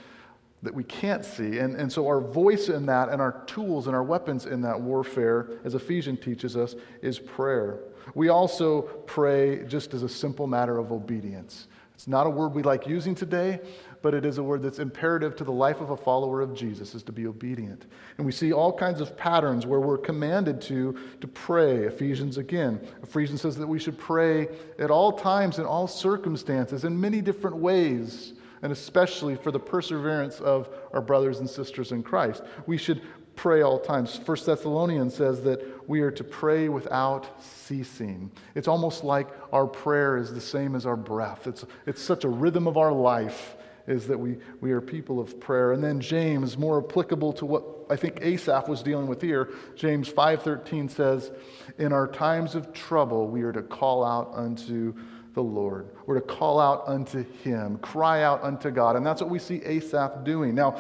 that 0.63 0.73
we 0.73 0.83
can't 0.83 1.23
see. 1.23 1.59
And, 1.59 1.75
and 1.75 1.91
so, 1.91 2.07
our 2.07 2.19
voice 2.19 2.69
in 2.69 2.85
that, 2.87 3.09
and 3.09 3.21
our 3.21 3.43
tools 3.45 3.87
and 3.87 3.95
our 3.95 4.03
weapons 4.03 4.45
in 4.45 4.61
that 4.61 4.79
warfare, 4.79 5.49
as 5.63 5.75
Ephesians 5.75 6.19
teaches 6.23 6.57
us, 6.57 6.75
is 7.01 7.19
prayer. 7.19 7.79
We 8.15 8.29
also 8.29 8.83
pray 9.05 9.65
just 9.65 9.93
as 9.93 10.03
a 10.03 10.09
simple 10.09 10.47
matter 10.47 10.77
of 10.77 10.91
obedience. 10.91 11.67
It's 11.93 12.07
not 12.07 12.27
a 12.27 12.29
word 12.29 12.49
we 12.49 12.61
like 12.61 12.87
using 12.87 13.15
today, 13.15 13.59
but 14.01 14.13
it 14.13 14.25
is 14.25 14.37
a 14.37 14.43
word 14.43 14.61
that's 14.61 14.79
imperative 14.79 15.35
to 15.35 15.43
the 15.43 15.51
life 15.51 15.81
of 15.81 15.89
a 15.89 15.97
follower 15.97 16.41
of 16.41 16.53
Jesus 16.53 16.95
is 16.95 17.03
to 17.03 17.11
be 17.11 17.27
obedient. 17.27 17.85
And 18.17 18.25
we 18.25 18.31
see 18.31 18.53
all 18.53 18.71
kinds 18.71 19.01
of 19.01 19.17
patterns 19.17 19.65
where 19.65 19.79
we're 19.79 19.97
commanded 19.97 20.61
to, 20.61 20.97
to 21.21 21.27
pray. 21.27 21.85
Ephesians 21.85 22.37
again. 22.37 22.79
Ephesians 23.03 23.41
says 23.41 23.55
that 23.57 23.67
we 23.67 23.79
should 23.79 23.97
pray 23.97 24.47
at 24.79 24.91
all 24.91 25.11
times, 25.11 25.59
in 25.59 25.65
all 25.65 25.87
circumstances, 25.87 26.83
in 26.83 26.99
many 26.99 27.21
different 27.21 27.57
ways, 27.57 28.33
and 28.61 28.71
especially 28.71 29.35
for 29.35 29.51
the 29.51 29.59
perseverance 29.59 30.39
of 30.39 30.69
our 30.93 31.01
brothers 31.01 31.39
and 31.39 31.49
sisters 31.49 31.91
in 31.91 32.03
Christ. 32.03 32.43
We 32.65 32.77
should 32.77 33.01
pray 33.35 33.61
all 33.61 33.79
times. 33.79 34.17
First 34.17 34.47
Thessalonians 34.47 35.13
says 35.13 35.41
that 35.43 35.87
we 35.87 36.01
are 36.01 36.11
to 36.11 36.23
pray 36.23 36.69
without 36.69 37.41
ceasing. 37.43 38.31
It's 38.55 38.67
almost 38.67 39.03
like 39.03 39.27
our 39.53 39.67
prayer 39.67 40.17
is 40.17 40.33
the 40.33 40.41
same 40.41 40.75
as 40.75 40.85
our 40.85 40.97
breath. 40.97 41.45
It's, 41.45 41.63
it's 41.85 42.01
such 42.01 42.23
a 42.23 42.29
rhythm 42.29 42.67
of 42.67 42.77
our 42.77 42.91
life 42.91 43.55
is 43.87 44.05
that 44.07 44.19
we, 44.19 44.37
we 44.59 44.71
are 44.71 44.81
people 44.81 45.19
of 45.19 45.39
prayer. 45.39 45.71
And 45.71 45.83
then 45.83 45.99
James, 45.99 46.57
more 46.57 46.83
applicable 46.83 47.33
to 47.33 47.45
what 47.45 47.63
I 47.89 47.95
think 47.95 48.19
Asaph 48.21 48.67
was 48.67 48.83
dealing 48.83 49.07
with 49.07 49.21
here, 49.21 49.49
James 49.75 50.09
5:13 50.09 50.89
says, 50.89 51.31
"In 51.77 51.93
our 51.93 52.07
times 52.07 52.53
of 52.53 52.73
trouble, 52.73 53.27
we 53.27 53.43
are 53.43 53.53
to 53.53 53.61
call 53.61 54.03
out 54.03 54.31
unto 54.33 54.93
the 55.33 55.41
Lord. 55.41 55.87
We're 56.05 56.15
to 56.15 56.21
call 56.21 56.59
out 56.59 56.83
unto 56.85 57.23
him, 57.43 57.77
cry 57.77 58.23
out 58.23 58.43
unto 58.43 58.71
God." 58.71 58.97
And 58.97 59.05
that's 59.05 59.21
what 59.21 59.29
we 59.29 59.39
see 59.39 59.61
Asaph 59.63 60.25
doing. 60.25 60.53
Now, 60.53 60.75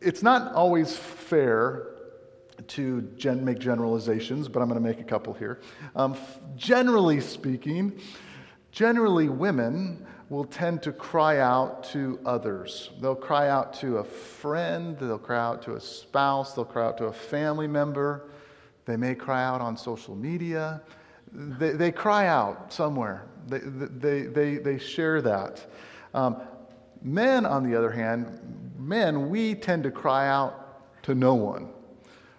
it's 0.00 0.22
not 0.22 0.54
always 0.54 0.96
fair 0.96 1.88
to 2.68 3.02
gen- 3.16 3.44
make 3.44 3.58
generalizations, 3.58 4.48
but 4.48 4.62
I'm 4.62 4.68
going 4.68 4.82
to 4.82 4.88
make 4.88 5.00
a 5.00 5.04
couple 5.04 5.34
here. 5.34 5.60
Um, 5.94 6.16
generally 6.56 7.20
speaking, 7.20 8.00
generally 8.72 9.28
women 9.28 10.06
will 10.28 10.44
tend 10.44 10.82
to 10.82 10.92
cry 10.92 11.38
out 11.38 11.84
to 11.84 12.18
others. 12.26 12.90
They'll 13.00 13.14
cry 13.14 13.48
out 13.48 13.72
to 13.74 13.98
a 13.98 14.04
friend, 14.04 14.98
they'll 14.98 15.18
cry 15.18 15.38
out 15.38 15.62
to 15.62 15.74
a 15.74 15.80
spouse, 15.80 16.54
they'll 16.54 16.64
cry 16.64 16.86
out 16.86 16.98
to 16.98 17.06
a 17.06 17.12
family 17.12 17.68
member. 17.68 18.28
They 18.86 18.96
may 18.96 19.14
cry 19.14 19.44
out 19.44 19.60
on 19.60 19.76
social 19.76 20.16
media. 20.16 20.80
They, 21.32 21.72
they 21.72 21.92
cry 21.92 22.26
out 22.26 22.72
somewhere, 22.72 23.26
they, 23.46 23.58
they, 23.58 24.22
they, 24.22 24.56
they 24.56 24.78
share 24.78 25.20
that. 25.22 25.64
Um, 26.14 26.40
men, 27.02 27.44
on 27.44 27.68
the 27.68 27.76
other 27.76 27.90
hand, 27.90 28.74
men, 28.78 29.28
we 29.28 29.54
tend 29.54 29.82
to 29.84 29.90
cry 29.90 30.28
out 30.28 31.02
to 31.02 31.14
no 31.14 31.34
one. 31.34 31.68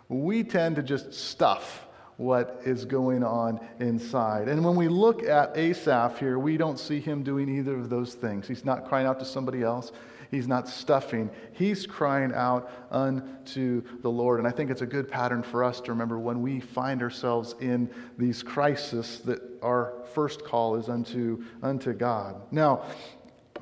We 0.10 0.44
tend 0.44 0.77
to 0.77 0.84
just 0.84 1.13
stuff 1.13 1.87
what 2.18 2.62
is 2.66 2.84
going 2.84 3.24
on 3.24 3.60
inside. 3.80 4.50
And 4.50 4.66
when 4.66 4.76
we 4.76 4.88
look 4.88 5.24
at 5.24 5.56
Asaph 5.56 6.20
here, 6.20 6.40
we 6.40 6.58
don't 6.58 6.80
see 6.80 7.00
him 7.00 7.24
doing 7.24 7.48
either 7.48 7.76
of 7.76 7.90
those 7.90 8.16
things. 8.16 8.48
He's 8.48 8.66
not 8.66 8.88
crying 8.88 9.06
out 9.06 9.20
to 9.20 9.26
somebody 9.26 9.62
else. 9.62 9.92
He's 10.32 10.48
not 10.48 10.68
stuffing. 10.68 11.30
He's 11.54 11.86
crying 11.86 12.34
out 12.34 12.70
unto 12.92 13.84
the 14.02 14.10
Lord. 14.10 14.40
And 14.40 14.48
I 14.48 14.52
think 14.52 14.70
it's 14.70 14.82
a 14.82 14.88
good 14.88 15.10
pattern 15.10 15.42
for 15.42 15.64
us 15.64 15.80
to 15.82 15.92
remember 15.92 16.20
when 16.20 16.42
we 16.42 16.60
find 16.60 17.02
ourselves 17.02 17.56
in 17.62 17.90
these 18.18 18.44
crises 18.44 19.22
that 19.26 19.42
our 19.62 19.94
first 20.14 20.44
call 20.44 20.76
is 20.76 20.90
unto, 20.90 21.44
unto 21.62 21.94
God. 21.94 22.42
Now, 22.52 22.84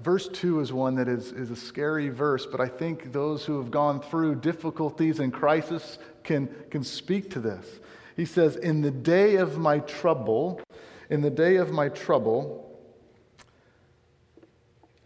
verse 0.02 0.28
2 0.30 0.62
is 0.62 0.74
one 0.74 0.96
that 0.96 1.08
is, 1.08 1.32
is 1.34 1.52
a 1.52 1.56
scary 1.56 2.10
verse, 2.10 2.46
but 2.46 2.60
I 2.60 2.68
think 2.68 3.12
those 3.12 3.46
who 3.46 3.58
have 3.58 3.70
gone 3.70 4.02
through 4.02 4.36
difficulties 4.36 5.20
and 5.20 5.32
crisis 5.32 6.00
can, 6.24 6.50
can 6.72 6.84
speak 6.84 7.30
to 7.32 7.40
this. 7.40 7.80
He 8.16 8.26
says, 8.26 8.56
In 8.56 8.82
the 8.82 8.92
day 8.92 9.36
of 9.36 9.58
my 9.58 9.80
trouble, 9.80 10.62
in 11.10 11.22
the 11.22 11.30
day 11.30 11.58
of 11.58 11.72
my 11.72 11.90
trouble, 11.90 12.62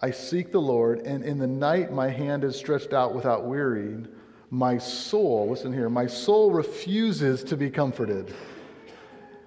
I 0.01 0.11
seek 0.11 0.51
the 0.51 0.61
Lord, 0.61 0.99
and 0.99 1.23
in 1.23 1.39
the 1.39 1.47
night 1.47 1.91
my 1.91 2.09
hand 2.09 2.43
is 2.43 2.55
stretched 2.55 2.93
out 2.93 3.13
without 3.13 3.45
wearying. 3.45 4.07
My 4.49 4.77
soul, 4.77 5.49
listen 5.49 5.73
here, 5.73 5.89
my 5.89 6.07
soul 6.07 6.51
refuses 6.51 7.43
to 7.45 7.57
be 7.57 7.69
comforted. 7.69 8.33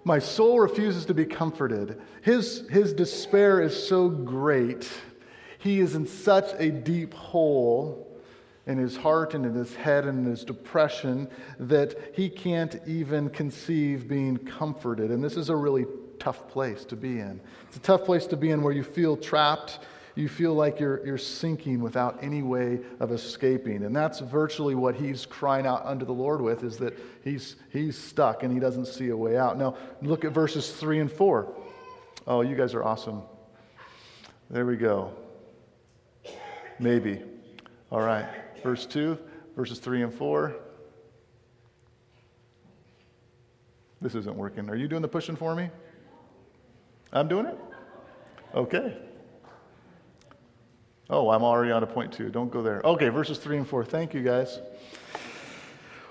My 0.04 0.18
soul 0.18 0.60
refuses 0.60 1.06
to 1.06 1.14
be 1.14 1.24
comforted. 1.24 2.00
His, 2.22 2.68
his 2.68 2.92
despair 2.92 3.62
is 3.62 3.88
so 3.88 4.08
great. 4.08 4.90
He 5.58 5.78
is 5.78 5.94
in 5.94 6.06
such 6.06 6.52
a 6.58 6.70
deep 6.70 7.14
hole 7.14 8.01
in 8.66 8.78
his 8.78 8.96
heart 8.96 9.34
and 9.34 9.44
in 9.44 9.54
his 9.54 9.74
head 9.74 10.06
and 10.06 10.24
in 10.24 10.30
his 10.30 10.44
depression 10.44 11.28
that 11.58 12.12
he 12.14 12.28
can't 12.28 12.76
even 12.86 13.28
conceive 13.30 14.08
being 14.08 14.36
comforted. 14.38 15.10
And 15.10 15.22
this 15.22 15.36
is 15.36 15.48
a 15.48 15.56
really 15.56 15.84
tough 16.18 16.48
place 16.48 16.84
to 16.84 16.96
be 16.96 17.18
in. 17.18 17.40
It's 17.66 17.76
a 17.76 17.80
tough 17.80 18.04
place 18.04 18.26
to 18.26 18.36
be 18.36 18.50
in 18.50 18.62
where 18.62 18.72
you 18.72 18.84
feel 18.84 19.16
trapped. 19.16 19.80
You 20.14 20.28
feel 20.28 20.54
like 20.54 20.78
you're, 20.78 21.04
you're 21.04 21.18
sinking 21.18 21.80
without 21.80 22.22
any 22.22 22.42
way 22.42 22.80
of 23.00 23.10
escaping. 23.10 23.82
And 23.82 23.96
that's 23.96 24.20
virtually 24.20 24.74
what 24.74 24.94
he's 24.94 25.26
crying 25.26 25.66
out 25.66 25.84
unto 25.84 26.04
the 26.04 26.12
Lord 26.12 26.40
with 26.40 26.62
is 26.62 26.76
that 26.78 26.96
he's, 27.24 27.56
he's 27.70 27.98
stuck 27.98 28.42
and 28.42 28.52
he 28.52 28.60
doesn't 28.60 28.86
see 28.86 29.08
a 29.08 29.16
way 29.16 29.36
out. 29.36 29.58
Now, 29.58 29.76
look 30.02 30.24
at 30.24 30.32
verses 30.32 30.70
3 30.70 31.00
and 31.00 31.10
4. 31.10 31.52
Oh, 32.26 32.42
you 32.42 32.54
guys 32.54 32.74
are 32.74 32.84
awesome. 32.84 33.22
There 34.50 34.66
we 34.66 34.76
go. 34.76 35.12
Maybe. 36.78 37.22
All 37.90 38.02
right 38.02 38.41
verse 38.62 38.86
2, 38.86 39.18
verses 39.56 39.78
3 39.78 40.02
and 40.02 40.14
4. 40.14 40.54
This 44.00 44.14
isn't 44.14 44.36
working. 44.36 44.68
Are 44.68 44.76
you 44.76 44.88
doing 44.88 45.02
the 45.02 45.08
pushing 45.08 45.36
for 45.36 45.54
me? 45.54 45.70
I'm 47.12 47.28
doing 47.28 47.46
it? 47.46 47.58
Okay. 48.54 48.96
Oh, 51.08 51.30
I'm 51.30 51.42
already 51.42 51.70
on 51.72 51.82
a 51.82 51.86
point 51.86 52.12
two. 52.12 52.30
Don't 52.30 52.50
go 52.50 52.62
there. 52.62 52.80
Okay, 52.84 53.08
verses 53.10 53.38
3 53.38 53.58
and 53.58 53.68
4. 53.68 53.84
Thank 53.84 54.14
you, 54.14 54.22
guys. 54.22 54.60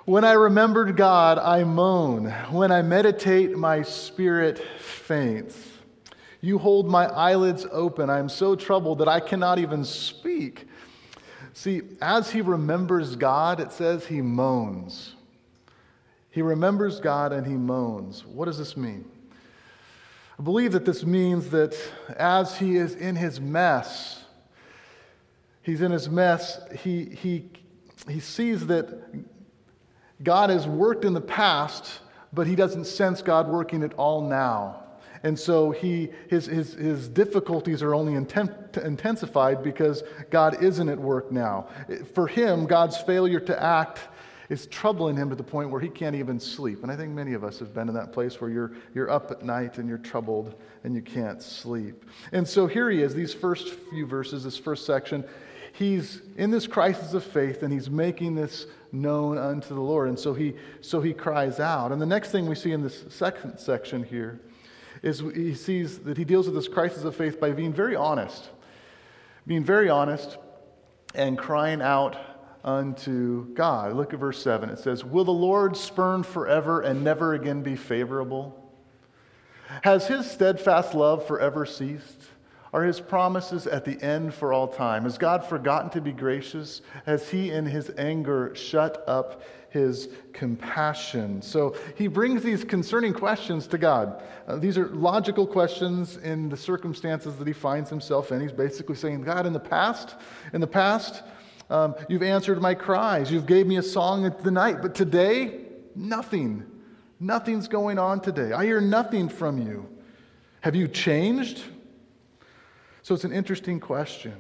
When 0.06 0.24
I 0.24 0.34
remembered 0.34 0.96
God, 0.96 1.38
I 1.38 1.64
moan. 1.64 2.30
When 2.50 2.72
I 2.72 2.82
meditate, 2.82 3.58
my 3.58 3.82
spirit 3.82 4.60
faints. 4.80 5.58
You 6.40 6.58
hold 6.58 6.88
my 6.88 7.06
eyelids 7.08 7.68
open. 7.72 8.10
I 8.10 8.20
am 8.20 8.30
so 8.30 8.56
troubled 8.56 9.00
that 9.00 9.08
I 9.08 9.20
cannot 9.20 9.60
even 9.60 9.84
speak. 9.84 10.68
See, 11.54 11.82
as 12.02 12.32
he 12.32 12.42
remembers 12.42 13.16
God, 13.16 13.60
it 13.60 13.72
says 13.72 14.06
he 14.06 14.22
moans. 14.22 15.16
He 16.30 16.42
remembers 16.42 17.00
God 17.00 17.34
and 17.34 17.46
he 17.46 17.54
moans. 17.54 18.26
What 18.26 18.46
does 18.46 18.58
this 18.58 18.78
mean? 18.78 19.06
I 20.40 20.44
believe 20.44 20.72
that 20.72 20.86
this 20.86 21.04
means 21.04 21.50
that 21.50 21.78
as 22.18 22.58
he 22.58 22.78
is 22.78 22.96
in 22.96 23.16
his 23.16 23.40
mess, 23.40 24.24
he's 25.62 25.82
in 25.82 25.92
his 25.92 26.10
mess, 26.10 26.60
he, 26.80 27.06
he, 27.06 27.50
he 28.10 28.20
sees 28.20 28.66
that 28.68 29.04
God 30.24 30.50
has 30.50 30.68
worked 30.68 31.04
in 31.04 31.14
the 31.14 31.22
past, 31.22 32.00
but 32.32 32.48
he 32.48 32.56
doesn't 32.56 32.86
sense 32.86 33.22
God 33.22 33.50
working 33.50 33.84
at 33.84 33.94
all 33.96 34.22
now. 34.22 34.81
And 35.24 35.38
so 35.38 35.72
he, 35.72 36.10
his, 36.30 36.48
his, 36.48 36.74
his 36.74 37.08
difficulties 37.08 37.84
are 37.84 37.94
only 37.94 38.14
inten- 38.14 38.78
intensified 38.84 39.64
because 39.64 40.04
God 40.30 40.64
isn't 40.64 40.90
at 40.90 40.98
work 40.98 41.32
now. 41.32 41.68
For 42.14 42.28
him, 42.28 42.66
God's 42.66 42.98
failure 42.98 43.40
to 43.42 43.62
act 43.62 44.00
is 44.50 44.68
troubling 44.68 45.16
him 45.16 45.30
to 45.30 45.36
the 45.36 45.44
point 45.44 45.70
where 45.70 45.80
he 45.80 45.88
can't 45.88 46.16
even 46.16 46.40
sleep. 46.40 46.84
And 46.84 46.92
I 46.92 46.98
think 46.98 47.12
many 47.12 47.34
of 47.34 47.44
us 47.44 47.60
have 47.60 47.74
been 47.74 47.88
in 47.88 47.94
that 47.94 48.12
place 48.12 48.42
where 48.42 48.50
you're, 48.50 48.74
you're 48.94 49.10
up 49.10 49.32
at 49.32 49.44
night 49.44 49.78
and 49.78 49.88
you're 49.88 49.98
troubled 49.98 50.56
and 50.84 50.94
you 50.94 51.02
can't 51.02 51.42
sleep. 51.42 52.04
And 52.34 52.46
so 52.46 52.68
here 52.68 52.90
he 52.90 53.02
is, 53.02 53.14
these 53.14 53.34
first 53.34 53.70
few 53.92 54.06
verses, 54.06 54.44
this 54.44 54.58
first 54.58 54.86
section. 54.86 55.24
He's 55.72 56.22
in 56.36 56.52
this 56.52 56.68
crisis 56.68 57.14
of 57.14 57.24
faith 57.24 57.64
and 57.64 57.72
he's 57.72 57.90
making 57.90 58.36
this 58.36 58.66
known 58.92 59.38
unto 59.38 59.74
the 59.74 59.80
Lord. 59.80 60.10
And 60.10 60.20
so 60.20 60.34
he, 60.34 60.56
so 60.82 61.00
he 61.00 61.14
cries 61.14 61.62
out. 61.62 61.94
And 61.94 62.02
the 62.02 62.06
next 62.06 62.32
thing 62.32 62.46
we 62.46 62.56
see 62.56 62.74
in 62.74 62.82
this 62.82 63.06
second 63.10 63.58
section 63.58 64.04
here 64.04 64.42
is 65.02 65.20
he 65.20 65.56
sees 65.56 66.00
that 66.00 66.18
he 66.18 66.24
deals 66.24 66.46
with 66.46 66.56
this 66.56 66.68
crisis 66.68 67.04
of 67.04 67.16
faith 67.16 67.40
by 67.40 67.52
being 67.52 67.74
very 67.74 67.96
honest, 67.96 68.50
being 69.48 69.64
very 69.64 69.90
honest 69.90 70.38
and 71.16 71.38
crying 71.38 71.82
out 71.82 72.18
unto 72.64 73.46
God. 73.54 73.94
Look 73.94 74.14
at 74.14 74.20
verse 74.20 74.42
7. 74.42 74.70
It 74.70 74.80
says, 74.80 75.04
Will 75.04 75.26
the 75.26 75.32
Lord 75.32 75.76
spurn 75.76 76.24
forever 76.24 76.82
and 76.82 77.04
never 77.04 77.34
again 77.34 77.64
be 77.64 77.76
favorable? 77.76 78.58
Has 79.84 80.08
his 80.08 80.30
steadfast 80.30 80.94
love 80.94 81.26
forever 81.26 81.66
ceased? 81.66 82.22
Are 82.74 82.84
his 82.84 83.02
promises 83.02 83.68
at 83.68 83.84
the 83.84 84.02
end 84.02 84.34
for 84.34 84.54
all 84.54 84.68
time? 84.68 85.04
Has 85.04 85.18
God 85.18 85.44
forgotten 85.44 85.90
to 85.92 86.02
be 86.02 86.14
gracious? 86.14 86.82
Has 87.06 87.30
he 87.30 87.52
in 87.52 87.66
his 87.66 87.92
anger 87.98 88.56
shut 88.56 89.04
up 89.08 89.44
his 89.72 90.10
compassion. 90.34 91.42
So 91.42 91.76
he 91.96 92.08
brings 92.08 92.44
these 92.44 92.64
concerning 92.64 93.14
questions 93.14 93.68
to 93.68 93.78
God. 93.78 94.22
Uh, 94.46 94.58
these 94.58 94.78
are 94.78 94.88
logical 94.88 95.48
questions 95.48 96.18
in 96.18 96.50
the 96.50 96.58
circumstances 96.58 97.38
that 97.38 97.48
he 97.48 97.54
finds 97.54 97.90
himself 97.90 98.34
in. 98.34 98.42
He's 98.42 98.52
basically 98.52 98.96
saying, 98.96 99.22
God, 99.22 99.46
in 99.46 99.54
the 99.54 99.62
past, 99.62 100.16
in 100.52 100.60
the 100.60 100.68
past, 100.68 101.24
um, 101.70 101.96
you've 102.10 102.22
answered 102.22 102.62
my 102.62 102.74
cries. 102.74 103.32
You've 103.32 103.46
gave 103.46 103.66
me 103.66 103.78
a 103.78 103.84
song 103.84 104.26
at 104.26 104.44
the 104.44 104.52
night, 104.52 104.82
but 104.82 104.94
today, 104.94 105.62
nothing. 105.96 106.66
Nothing's 107.22 107.70
going 107.70 107.98
on 107.98 108.20
today. 108.20 108.52
I 108.52 108.66
hear 108.66 108.82
nothing 108.82 109.30
from 109.30 109.58
you. 109.58 109.88
Have 110.60 110.76
you 110.76 110.90
changed? 110.90 111.64
So 113.04 113.16
it's 113.16 113.24
an 113.24 113.34
interesting 113.34 113.80
question. 113.80 114.36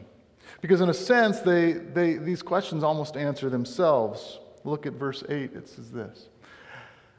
Because, 0.62 0.82
in 0.82 0.90
a 0.90 0.94
sense, 0.94 1.40
they, 1.40 1.74
they, 1.74 2.16
these 2.16 2.42
questions 2.42 2.84
almost 2.84 3.18
answer 3.18 3.50
themselves. 3.50 4.40
Look 4.64 4.86
at 4.86 4.94
verse 4.94 5.24
8. 5.28 5.54
It 5.54 5.68
says 5.68 5.92
this 5.92 6.28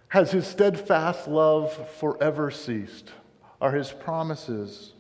Has 0.09 0.31
his 0.31 0.47
steadfast 0.47 1.27
love 1.27 1.91
forever 1.99 2.51
ceased? 2.51 3.11
Are 3.61 3.73
his 3.73 3.93
promises, 3.93 4.93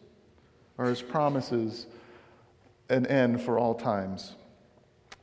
are 0.78 0.86
his 0.86 1.02
promises 1.02 1.86
an 2.88 3.06
end 3.06 3.40
for 3.42 3.58
all 3.58 3.74
times? 3.74 4.34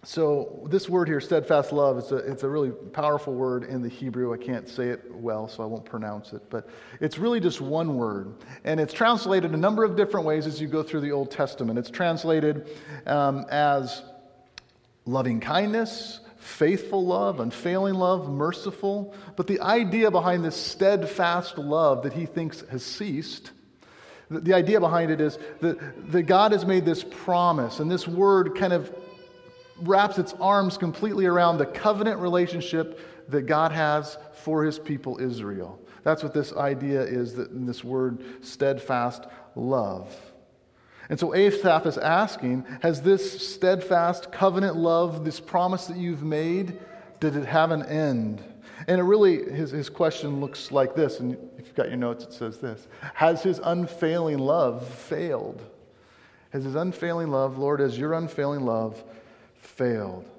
So 0.04 0.66
this 0.70 0.88
word 0.88 1.10
here, 1.10 1.20
steadfast 1.20 1.74
love, 1.74 1.98
it's 1.98 2.12
a, 2.12 2.18
it's 2.18 2.44
a 2.44 2.50
really 2.50 2.72
powerful 2.72 3.34
word 3.34 3.66
in 3.66 3.82
the 3.82 3.90
Hebrew. 3.90 4.34
I 4.34 4.38
can't 4.38 4.68
say 4.68 4.90
it 4.90 5.14
well, 5.14 5.50
so 5.50 5.62
I 5.62 5.66
won't 5.66 5.84
pronounce 5.84 6.32
it. 6.32 6.42
But 6.50 6.70
it's 7.02 7.18
really 7.18 7.42
just 7.42 7.60
one 7.60 7.98
word. 7.98 8.34
And 8.64 8.80
it's 8.80 8.94
translated 8.94 9.52
a 9.52 9.58
number 9.58 9.84
of 9.84 9.98
different 9.98 10.26
ways 10.26 10.48
as 10.48 10.62
you 10.62 10.68
go 10.68 10.84
through 10.84 11.02
the 11.02 11.12
Old 11.12 11.32
Testament. 11.32 11.78
It's 11.78 11.90
translated 11.90 12.70
um, 13.08 13.46
as 13.52 14.02
loving 15.06 15.42
kindness, 15.42 16.22
faithful 16.38 17.06
love, 17.06 17.42
unfailing 17.42 17.96
love, 17.96 18.30
merciful. 18.30 19.14
But 19.36 19.48
the 19.48 19.60
idea 19.60 20.12
behind 20.12 20.46
this 20.46 20.56
steadfast 20.56 21.58
love 21.58 22.04
that 22.04 22.14
he 22.14 22.26
thinks 22.26 22.62
has 22.70 22.86
ceased 22.86 23.52
the 24.32 24.54
idea 24.54 24.80
behind 24.80 25.10
it 25.10 25.20
is 25.22 25.40
that, 25.62 26.12
that 26.12 26.24
God 26.24 26.52
has 26.52 26.64
made 26.64 26.86
this 26.86 27.04
promise, 27.04 27.80
and 27.80 27.90
this 27.90 28.08
word 28.08 28.56
kind 28.56 28.74
of 28.74 28.94
wraps 29.82 30.18
its 30.18 30.34
arms 30.40 30.78
completely 30.78 31.26
around 31.26 31.58
the 31.58 31.66
covenant 31.66 32.20
relationship 32.20 33.00
that 33.30 33.44
God 33.44 33.72
has 33.72 34.18
for 34.34 34.64
his 34.64 34.80
people 34.80 35.20
Israel. 35.20 35.80
That's 36.04 36.24
what 36.24 36.34
this 36.34 36.54
idea 36.54 37.02
is 37.02 37.36
that 37.36 37.52
in 37.52 37.66
this 37.66 37.84
word 37.84 38.24
steadfast 38.44 39.26
love. 39.56 40.16
And 41.10 41.20
so 41.20 41.34
Asaph 41.34 41.86
is 41.86 41.98
asking 41.98 42.66
Has 42.82 43.02
this 43.02 43.54
steadfast 43.54 44.32
covenant 44.32 44.76
love, 44.76 45.26
this 45.26 45.40
promise 45.40 45.88
that 45.88 45.98
you've 45.98 46.24
made, 46.24 46.80
did 47.20 47.36
it 47.36 47.46
have 47.46 47.72
an 47.72 47.84
end? 47.84 48.44
And 48.88 49.00
it 49.00 49.04
really, 49.04 49.52
his, 49.52 49.72
his 49.72 49.90
question 49.90 50.40
looks 50.40 50.72
like 50.72 50.96
this, 50.96 51.20
and 51.20 51.34
if 51.58 51.68
you've 51.68 51.76
got 51.76 51.90
your 51.90 51.98
notes, 51.98 52.24
it 52.24 52.34
says 52.34 52.60
this 52.60 52.88
Has 53.14 53.44
his 53.44 53.60
unfailing 53.64 54.40
love 54.40 54.88
failed? 54.88 55.62
Has 56.52 56.64
his 56.64 56.76
unfailing 56.76 57.30
love, 57.30 57.58
Lord, 57.58 57.80
has 57.80 57.98
your 57.98 58.14
unfailing 58.14 58.62
love 58.66 59.04
failed? 59.80 60.30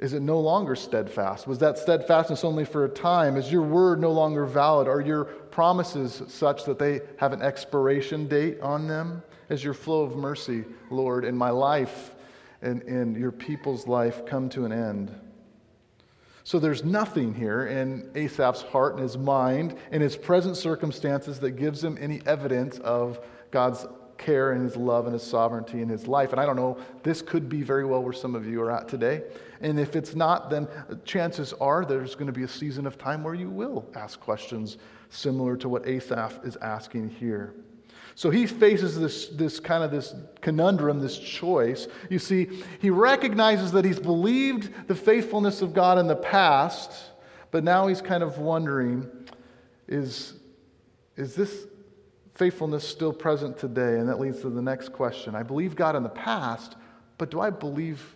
Is 0.00 0.12
it 0.12 0.20
no 0.20 0.40
longer 0.40 0.74
steadfast? 0.74 1.46
Was 1.46 1.58
that 1.60 1.78
steadfastness 1.78 2.42
only 2.42 2.64
for 2.64 2.84
a 2.84 2.88
time? 2.88 3.36
Is 3.36 3.52
your 3.52 3.62
word 3.62 4.00
no 4.00 4.10
longer 4.10 4.44
valid? 4.44 4.88
Are 4.88 5.00
your 5.00 5.24
promises 5.24 6.22
such 6.26 6.64
that 6.64 6.80
they 6.80 7.02
have 7.18 7.32
an 7.32 7.40
expiration 7.40 8.26
date 8.26 8.60
on 8.60 8.88
them? 8.88 9.22
Has 9.48 9.62
your 9.62 9.74
flow 9.74 10.02
of 10.02 10.16
mercy, 10.16 10.64
Lord, 10.90 11.24
in 11.24 11.36
my 11.36 11.50
life 11.50 12.16
and 12.62 12.82
in 12.82 13.14
your 13.14 13.30
people's 13.30 13.86
life 13.86 14.26
come 14.26 14.48
to 14.50 14.64
an 14.64 14.72
end? 14.72 15.14
So 16.42 16.58
there's 16.58 16.84
nothing 16.84 17.32
here 17.32 17.66
in 17.66 18.10
Asaph's 18.16 18.62
heart 18.62 18.94
and 18.94 19.02
his 19.02 19.16
mind, 19.16 19.76
in 19.92 20.02
his 20.02 20.16
present 20.16 20.56
circumstances, 20.56 21.38
that 21.40 21.52
gives 21.52 21.82
him 21.82 21.96
any 22.00 22.20
evidence 22.26 22.78
of 22.80 23.20
God's 23.52 23.86
care 24.18 24.52
and 24.52 24.62
his 24.62 24.76
love 24.76 25.06
and 25.06 25.14
his 25.14 25.22
sovereignty 25.22 25.82
in 25.82 25.88
his 25.88 26.06
life. 26.06 26.32
And 26.32 26.40
I 26.40 26.46
don't 26.46 26.56
know, 26.56 26.78
this 27.02 27.22
could 27.22 27.48
be 27.48 27.62
very 27.62 27.84
well 27.84 28.02
where 28.02 28.12
some 28.12 28.34
of 28.34 28.46
you 28.46 28.62
are 28.62 28.70
at 28.70 28.88
today. 28.88 29.22
And 29.60 29.78
if 29.78 29.96
it's 29.96 30.14
not, 30.14 30.50
then 30.50 30.68
chances 31.04 31.52
are 31.54 31.84
there's 31.84 32.14
going 32.14 32.26
to 32.26 32.32
be 32.32 32.42
a 32.42 32.48
season 32.48 32.86
of 32.86 32.98
time 32.98 33.22
where 33.24 33.34
you 33.34 33.50
will 33.50 33.86
ask 33.94 34.20
questions 34.20 34.78
similar 35.10 35.56
to 35.56 35.68
what 35.68 35.86
Asaph 35.86 36.40
is 36.44 36.56
asking 36.56 37.10
here. 37.10 37.54
So 38.14 38.30
he 38.30 38.46
faces 38.46 38.98
this, 38.98 39.28
this 39.28 39.60
kind 39.60 39.84
of 39.84 39.90
this 39.90 40.14
conundrum, 40.40 41.00
this 41.00 41.18
choice. 41.18 41.86
You 42.08 42.18
see, 42.18 42.48
he 42.80 42.88
recognizes 42.88 43.72
that 43.72 43.84
he's 43.84 44.00
believed 44.00 44.88
the 44.88 44.94
faithfulness 44.94 45.60
of 45.60 45.74
God 45.74 45.98
in 45.98 46.06
the 46.06 46.16
past, 46.16 46.90
but 47.50 47.62
now 47.62 47.86
he's 47.86 48.00
kind 48.00 48.22
of 48.22 48.38
wondering 48.38 49.10
is, 49.88 50.34
is 51.16 51.34
this 51.34 51.66
faithfulness 52.36 52.86
still 52.86 53.12
present 53.12 53.58
today? 53.58 53.98
And 53.98 54.08
that 54.08 54.20
leads 54.20 54.40
to 54.42 54.50
the 54.50 54.62
next 54.62 54.92
question. 54.92 55.34
I 55.34 55.42
believe 55.42 55.74
God 55.74 55.96
in 55.96 56.02
the 56.02 56.08
past, 56.08 56.76
but 57.18 57.30
do 57.30 57.40
I 57.40 57.50
believe 57.50 58.14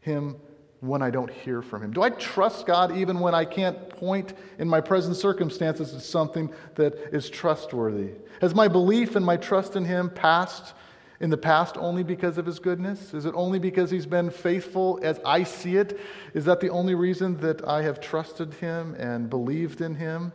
Him 0.00 0.36
when 0.80 1.02
I 1.02 1.10
don't 1.10 1.30
hear 1.30 1.62
from 1.62 1.82
Him? 1.82 1.92
Do 1.92 2.02
I 2.02 2.10
trust 2.10 2.66
God 2.66 2.96
even 2.96 3.20
when 3.20 3.34
I 3.34 3.44
can't 3.44 3.88
point 3.88 4.34
in 4.58 4.68
my 4.68 4.80
present 4.80 5.16
circumstances 5.16 5.92
to 5.92 6.00
something 6.00 6.52
that 6.76 6.94
is 7.12 7.28
trustworthy? 7.28 8.12
Has 8.40 8.54
my 8.54 8.68
belief 8.68 9.16
and 9.16 9.24
my 9.24 9.36
trust 9.36 9.76
in 9.76 9.84
Him 9.84 10.10
passed 10.10 10.74
in 11.20 11.30
the 11.30 11.36
past 11.36 11.76
only 11.78 12.04
because 12.04 12.38
of 12.38 12.46
His 12.46 12.58
goodness? 12.58 13.12
Is 13.12 13.24
it 13.24 13.34
only 13.34 13.58
because 13.58 13.90
He's 13.90 14.06
been 14.06 14.30
faithful 14.30 15.00
as 15.02 15.18
I 15.24 15.42
see 15.42 15.76
it? 15.76 15.98
Is 16.34 16.44
that 16.44 16.60
the 16.60 16.70
only 16.70 16.94
reason 16.94 17.38
that 17.38 17.66
I 17.66 17.82
have 17.82 18.00
trusted 18.00 18.54
Him 18.54 18.94
and 18.98 19.28
believed 19.28 19.80
in 19.80 19.94
Him? 19.96 20.32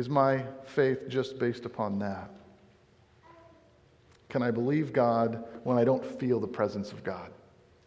Is 0.00 0.08
my 0.08 0.46
faith 0.64 1.10
just 1.10 1.38
based 1.38 1.66
upon 1.66 1.98
that? 1.98 2.30
Can 4.30 4.42
I 4.42 4.50
believe 4.50 4.94
God 4.94 5.44
when 5.62 5.76
I 5.76 5.84
don't 5.84 6.02
feel 6.18 6.40
the 6.40 6.48
presence 6.48 6.90
of 6.90 7.04
God? 7.04 7.30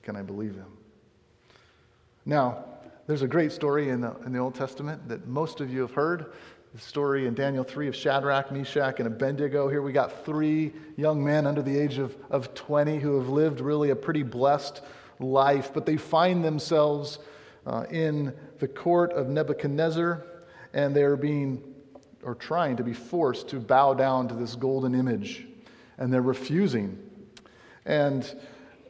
Can 0.04 0.16
I 0.16 0.22
believe 0.22 0.54
Him? 0.54 0.78
Now, 2.24 2.66
there's 3.08 3.24
a 3.24 3.28
great 3.28 3.52
story 3.52 3.90
in 3.90 4.02
the, 4.02 4.16
in 4.28 4.32
the 4.32 4.38
Old 4.38 4.54
Testament 4.54 5.10
that 5.10 5.28
most 5.28 5.60
of 5.60 5.74
you 5.74 5.82
have 5.82 5.94
heard. 5.94 6.34
The 6.76 6.82
story 6.82 7.26
in 7.26 7.34
Daniel 7.34 7.64
3 7.64 7.88
of 7.88 7.96
Shadrach, 7.96 8.52
Meshach, 8.52 9.00
and 9.00 9.08
Abednego. 9.08 9.68
Here 9.68 9.82
we 9.82 9.92
got 9.92 10.24
three 10.24 10.72
young 10.96 11.24
men 11.24 11.48
under 11.48 11.64
the 11.64 11.76
age 11.76 11.98
of, 11.98 12.16
of 12.30 12.54
20 12.54 13.00
who 13.00 13.18
have 13.18 13.30
lived 13.30 13.60
really 13.60 13.90
a 13.90 13.96
pretty 13.96 14.22
blessed 14.22 14.84
life, 15.20 15.72
but 15.74 15.88
they 15.88 15.98
find 15.98 16.46
themselves 16.46 17.18
uh, 17.66 17.86
in 17.90 18.36
the 18.60 18.68
court 18.68 19.14
of 19.14 19.30
Nebuchadnezzar 19.30 20.24
and 20.74 20.96
they're 20.96 21.18
being 21.18 21.73
or 22.26 22.36
trying 22.36 22.78
to 22.78 22.84
be 22.84 22.94
forced 22.94 23.50
to 23.50 23.60
bow 23.60 23.94
down 23.94 24.28
to 24.30 24.36
this 24.36 24.56
golden 24.56 24.96
image, 24.96 25.48
and 25.98 26.12
they're 26.12 26.22
refusing. 26.22 26.98
And 27.86 28.34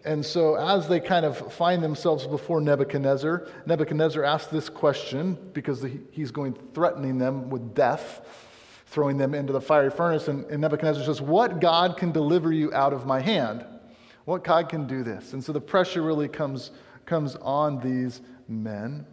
and 0.05 0.25
so, 0.25 0.55
as 0.55 0.89
they 0.89 0.99
kind 0.99 1.25
of 1.25 1.53
find 1.53 1.81
themselves 1.81 2.27
before 2.27 2.59
Nebuchadnezzar, 2.59 3.47
Nebuchadnezzar 3.65 4.23
asks 4.23 4.51
this 4.51 4.67
question 4.67 5.37
because 5.53 5.85
he's 6.11 6.29
going 6.29 6.57
threatening 6.73 7.17
them 7.17 7.49
with 7.49 7.73
death, 7.73 8.21
throwing 8.87 9.17
them 9.17 9.33
into 9.33 9.53
the 9.53 9.61
fiery 9.61 9.89
furnace. 9.89 10.27
And, 10.27 10.45
and 10.45 10.59
Nebuchadnezzar 10.59 11.05
says, 11.05 11.21
What 11.21 11.61
God 11.61 11.95
can 11.95 12.11
deliver 12.11 12.51
you 12.51 12.73
out 12.73 12.91
of 12.91 13.05
my 13.05 13.21
hand? 13.21 13.65
What 14.25 14.43
God 14.43 14.67
can 14.67 14.87
do 14.87 15.03
this? 15.03 15.31
And 15.33 15.41
so 15.43 15.53
the 15.53 15.61
pressure 15.61 16.01
really 16.01 16.27
comes, 16.27 16.71
comes 17.05 17.35
on 17.37 17.79
these 17.79 18.21
men. 18.49 19.05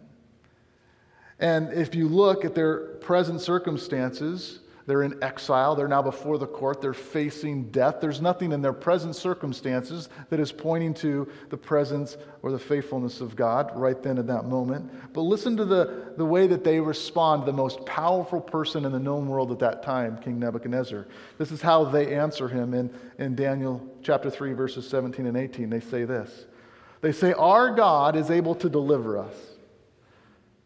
And 1.41 1.73
if 1.73 1.95
you 1.95 2.07
look 2.07 2.45
at 2.45 2.55
their 2.55 2.77
present 2.77 3.41
circumstances, 3.41 4.59
they're 4.85 5.03
in 5.03 5.23
exile. 5.23 5.75
They're 5.75 5.87
now 5.87 6.01
before 6.01 6.37
the 6.37 6.47
court. 6.47 6.81
They're 6.81 6.93
facing 6.93 7.69
death. 7.71 7.97
There's 8.01 8.21
nothing 8.21 8.51
in 8.51 8.61
their 8.61 8.73
present 8.73 9.15
circumstances 9.15 10.09
that 10.29 10.39
is 10.39 10.51
pointing 10.51 10.93
to 10.95 11.27
the 11.49 11.57
presence 11.57 12.17
or 12.41 12.51
the 12.51 12.59
faithfulness 12.59 13.21
of 13.21 13.35
God 13.35 13.71
right 13.75 14.01
then 14.01 14.17
at 14.17 14.27
that 14.27 14.45
moment. 14.45 14.91
But 15.13 15.21
listen 15.21 15.55
to 15.57 15.65
the, 15.65 16.13
the 16.17 16.25
way 16.25 16.45
that 16.47 16.63
they 16.63 16.79
respond 16.79 17.45
the 17.45 17.53
most 17.53 17.85
powerful 17.85 18.41
person 18.41 18.85
in 18.85 18.91
the 18.91 18.99
known 18.99 19.27
world 19.27 19.51
at 19.51 19.59
that 19.59 19.83
time, 19.83 20.17
King 20.17 20.39
Nebuchadnezzar. 20.39 21.07
This 21.37 21.51
is 21.51 21.61
how 21.61 21.85
they 21.85 22.15
answer 22.15 22.47
him 22.47 22.73
in, 22.73 22.93
in 23.17 23.35
Daniel 23.35 23.81
chapter 24.03 24.29
3, 24.29 24.53
verses 24.53 24.87
17 24.87 25.25
and 25.25 25.37
18. 25.37 25.69
They 25.69 25.79
say 25.79 26.05
this 26.05 26.45
They 27.01 27.11
say, 27.11 27.33
Our 27.33 27.73
God 27.73 28.15
is 28.15 28.29
able 28.29 28.55
to 28.55 28.69
deliver 28.69 29.17
us. 29.17 29.50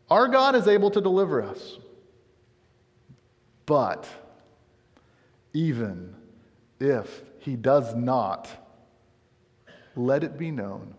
Our 0.10 0.28
God 0.28 0.56
is 0.56 0.68
able 0.68 0.92
to 0.92 1.02
deliver 1.02 1.42
us. 1.42 1.78
But 3.66 4.08
even 5.54 6.16
if 6.80 7.24
he 7.40 7.56
does 7.56 7.96
not, 7.96 8.50
let 9.96 10.24
it 10.24 10.38
be 10.38 10.52
known 10.52 10.94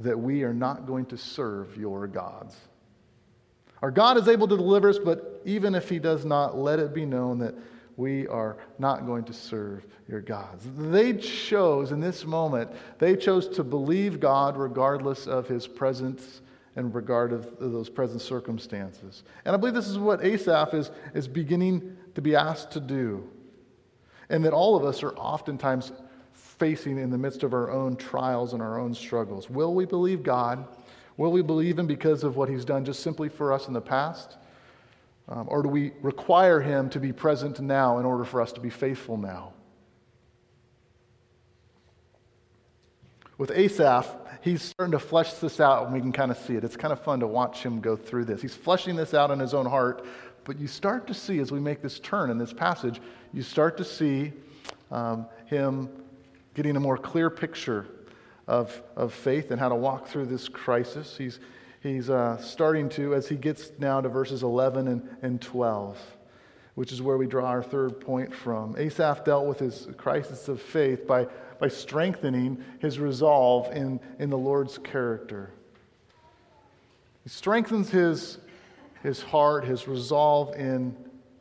that 0.00 0.18
we 0.18 0.42
are 0.42 0.54
not 0.54 0.86
going 0.86 1.06
to 1.06 1.18
serve 1.18 1.76
your 1.76 2.06
gods. 2.06 2.56
Our 3.82 3.90
God 3.90 4.16
is 4.16 4.28
able 4.28 4.48
to 4.48 4.56
deliver 4.56 4.88
us, 4.88 4.98
but 4.98 5.42
even 5.44 5.74
if 5.74 5.88
he 5.88 5.98
does 5.98 6.24
not, 6.24 6.56
let 6.56 6.78
it 6.78 6.94
be 6.94 7.04
known 7.04 7.38
that 7.38 7.54
we 7.96 8.26
are 8.28 8.56
not 8.78 9.06
going 9.06 9.24
to 9.24 9.32
serve 9.32 9.86
your 10.08 10.20
gods. 10.20 10.66
They 10.76 11.12
chose 11.14 11.92
in 11.92 12.00
this 12.00 12.24
moment, 12.24 12.70
they 12.98 13.16
chose 13.16 13.48
to 13.50 13.62
believe 13.64 14.20
God 14.20 14.56
regardless 14.56 15.26
of 15.26 15.46
his 15.46 15.66
presence 15.66 16.40
in 16.76 16.92
regard 16.92 17.32
of 17.32 17.56
those 17.60 17.88
present 17.88 18.20
circumstances. 18.20 19.22
And 19.44 19.54
I 19.54 19.58
believe 19.58 19.74
this 19.74 19.88
is 19.88 19.98
what 19.98 20.24
Asaph 20.24 20.74
is, 20.74 20.90
is 21.14 21.28
beginning 21.28 21.96
to 22.14 22.20
be 22.20 22.34
asked 22.34 22.72
to 22.72 22.80
do. 22.80 23.28
And 24.28 24.44
that 24.44 24.52
all 24.52 24.74
of 24.74 24.84
us 24.84 25.02
are 25.02 25.12
oftentimes 25.12 25.92
facing 26.32 26.98
in 26.98 27.10
the 27.10 27.18
midst 27.18 27.42
of 27.42 27.52
our 27.52 27.70
own 27.70 27.96
trials 27.96 28.52
and 28.52 28.62
our 28.62 28.78
own 28.78 28.94
struggles. 28.94 29.50
Will 29.50 29.74
we 29.74 29.84
believe 29.84 30.22
God? 30.22 30.66
Will 31.16 31.30
we 31.30 31.42
believe 31.42 31.78
Him 31.78 31.86
because 31.86 32.24
of 32.24 32.36
what 32.36 32.48
He's 32.48 32.64
done 32.64 32.84
just 32.84 33.02
simply 33.02 33.28
for 33.28 33.52
us 33.52 33.68
in 33.68 33.74
the 33.74 33.80
past? 33.80 34.36
Um, 35.28 35.46
or 35.48 35.62
do 35.62 35.68
we 35.68 35.92
require 36.02 36.60
Him 36.60 36.90
to 36.90 37.00
be 37.00 37.12
present 37.12 37.60
now 37.60 37.98
in 37.98 38.04
order 38.04 38.24
for 38.24 38.40
us 38.40 38.52
to 38.52 38.60
be 38.60 38.70
faithful 38.70 39.16
now? 39.16 39.52
With 43.36 43.50
Asaph, 43.50 44.06
he's 44.42 44.62
starting 44.62 44.92
to 44.92 44.98
flesh 44.98 45.34
this 45.34 45.58
out, 45.58 45.84
and 45.84 45.92
we 45.92 46.00
can 46.00 46.12
kind 46.12 46.30
of 46.30 46.38
see 46.38 46.54
it. 46.54 46.62
It's 46.62 46.76
kind 46.76 46.92
of 46.92 47.00
fun 47.02 47.20
to 47.20 47.26
watch 47.26 47.62
him 47.62 47.80
go 47.80 47.96
through 47.96 48.26
this. 48.26 48.40
He's 48.40 48.54
fleshing 48.54 48.94
this 48.94 49.12
out 49.12 49.30
in 49.30 49.40
his 49.40 49.54
own 49.54 49.66
heart, 49.66 50.06
but 50.44 50.58
you 50.58 50.68
start 50.68 51.06
to 51.08 51.14
see, 51.14 51.40
as 51.40 51.50
we 51.50 51.58
make 51.58 51.82
this 51.82 51.98
turn 51.98 52.30
in 52.30 52.38
this 52.38 52.52
passage, 52.52 53.00
you 53.32 53.42
start 53.42 53.76
to 53.78 53.84
see 53.84 54.32
um, 54.92 55.26
him 55.46 55.88
getting 56.54 56.76
a 56.76 56.80
more 56.80 56.96
clear 56.96 57.28
picture 57.28 57.86
of, 58.46 58.80
of 58.94 59.12
faith 59.12 59.50
and 59.50 59.58
how 59.58 59.68
to 59.68 59.74
walk 59.74 60.06
through 60.06 60.26
this 60.26 60.48
crisis. 60.48 61.16
He's, 61.16 61.40
he's 61.82 62.10
uh, 62.10 62.36
starting 62.38 62.88
to, 62.90 63.14
as 63.14 63.28
he 63.28 63.36
gets 63.36 63.72
now 63.78 64.00
to 64.00 64.08
verses 64.08 64.44
11 64.44 64.86
and, 64.86 65.08
and 65.22 65.40
12, 65.40 65.98
which 66.76 66.92
is 66.92 67.02
where 67.02 67.16
we 67.16 67.26
draw 67.26 67.46
our 67.46 67.62
third 67.62 68.00
point 68.00 68.32
from. 68.32 68.76
Asaph 68.78 69.24
dealt 69.24 69.46
with 69.46 69.58
his 69.58 69.88
crisis 69.96 70.46
of 70.46 70.60
faith 70.60 71.06
by, 71.06 71.26
by 71.64 71.68
strengthening 71.68 72.62
his 72.78 72.98
resolve 72.98 73.74
in, 73.74 73.98
in 74.18 74.28
the 74.28 74.36
Lord's 74.36 74.76
character. 74.76 75.50
He 77.22 77.30
strengthens 77.30 77.88
his, 77.88 78.36
his 79.02 79.22
heart, 79.22 79.64
his 79.64 79.88
resolve 79.88 80.54
in 80.56 80.94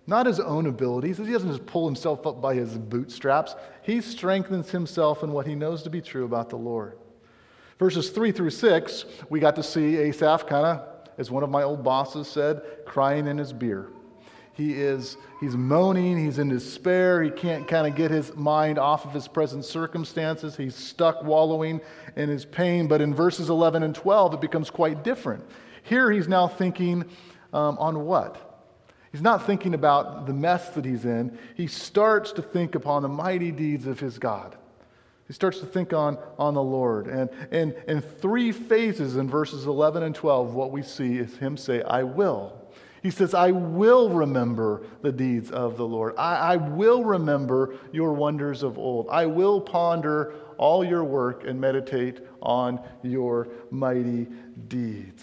not 0.08 0.26
his 0.26 0.40
own 0.40 0.68
abilities. 0.68 1.18
He 1.18 1.26
doesn't 1.26 1.50
just 1.50 1.66
pull 1.66 1.86
himself 1.86 2.26
up 2.26 2.42
by 2.42 2.56
his 2.56 2.78
bootstraps. 2.78 3.56
He 3.82 4.00
strengthens 4.00 4.70
himself 4.70 5.24
in 5.24 5.34
what 5.34 5.46
he 5.46 5.56
knows 5.56 5.84
to 5.84 5.90
be 5.90 6.00
true 6.00 6.24
about 6.24 6.50
the 6.50 6.56
Lord. 6.56 6.98
Verses 7.78 8.10
3 8.10 8.32
through 8.32 8.52
6, 8.52 9.04
we 9.30 9.42
got 9.42 9.58
to 9.58 9.64
see 9.64 9.98
Asaph 9.98 10.48
kind 10.48 10.66
of, 10.66 11.10
as 11.18 11.32
one 11.32 11.44
of 11.44 11.50
my 11.50 11.64
old 11.64 11.84
bosses 11.84 12.30
said, 12.30 12.62
crying 12.86 13.28
in 13.28 13.38
his 13.38 13.52
beer. 13.52 13.90
He 14.54 14.74
is 14.74 15.18
he's 15.40 15.56
moaning, 15.56 16.24
he's 16.24 16.38
in 16.38 16.50
despair, 16.50 17.24
he 17.24 17.32
can't 17.32 17.68
kind 17.68 17.88
of 17.88 17.96
get 17.96 18.12
his 18.12 18.36
mind 18.36 18.78
off 18.78 19.04
of 19.04 19.12
his 19.12 19.28
present 19.28 19.66
circumstances. 19.66 20.56
He's 20.56 20.76
stuck 20.76 21.24
wallowing 21.24 21.82
in 22.16 22.30
his 22.30 22.46
pain. 22.46 22.88
But 22.88 23.02
in 23.02 23.16
verses 23.16 23.50
11 23.50 23.82
and 23.82 23.96
12, 23.96 24.36
it 24.36 24.42
becomes 24.42 24.70
quite 24.70 25.04
different. 25.04 25.44
Here 25.82 26.12
he's 26.12 26.28
now 26.28 26.48
thinking 26.48 27.06
um, 27.52 27.78
on 27.80 28.06
what? 28.06 28.52
He's 29.12 29.22
not 29.22 29.46
thinking 29.46 29.74
about 29.74 30.28
the 30.28 30.34
mess 30.34 30.70
that 30.70 30.86
he's 30.86 31.06
in. 31.06 31.38
He 31.56 31.68
starts 31.68 32.32
to 32.34 32.42
think 32.42 32.76
upon 32.76 33.02
the 33.02 33.10
mighty 33.10 33.52
deeds 33.52 33.88
of 33.88 34.00
his 34.00 34.20
God. 34.20 34.56
He 35.28 35.34
starts 35.34 35.60
to 35.60 35.66
think 35.66 35.94
on, 35.94 36.18
on 36.38 36.54
the 36.54 36.64
Lord. 36.64 37.08
And 37.08 37.30
in 37.52 37.74
in 37.88 38.02
three 38.02 38.52
phases 38.52 39.18
in 39.18 39.30
verses 39.30 39.66
11 39.66 40.04
and 40.04 40.14
12, 40.14 40.54
what 40.54 40.72
we 40.72 40.84
see 40.84 41.18
is 41.18 41.38
him 41.38 41.58
say, 41.58 41.82
I 41.82 42.04
will. 42.04 42.63
He 43.04 43.12
says, 43.12 43.34
I 43.34 43.52
will 43.52 44.10
remember 44.10 44.84
the 45.02 45.12
deeds 45.12 45.52
of 45.52 45.76
the 45.76 45.86
Lord. 45.86 46.16
I, 46.18 46.36
I 46.36 46.56
will 46.56 47.04
remember 47.04 47.76
your 47.92 48.14
wonders 48.14 48.64
of 48.64 48.78
old. 48.80 49.10
I 49.12 49.26
will 49.26 49.60
ponder 49.60 50.36
all 50.58 50.86
your 50.86 51.04
work 51.04 51.44
and 51.46 51.60
meditate 51.60 52.22
on 52.42 52.80
your 53.02 53.50
mighty 53.70 54.28
deeds. 54.70 55.22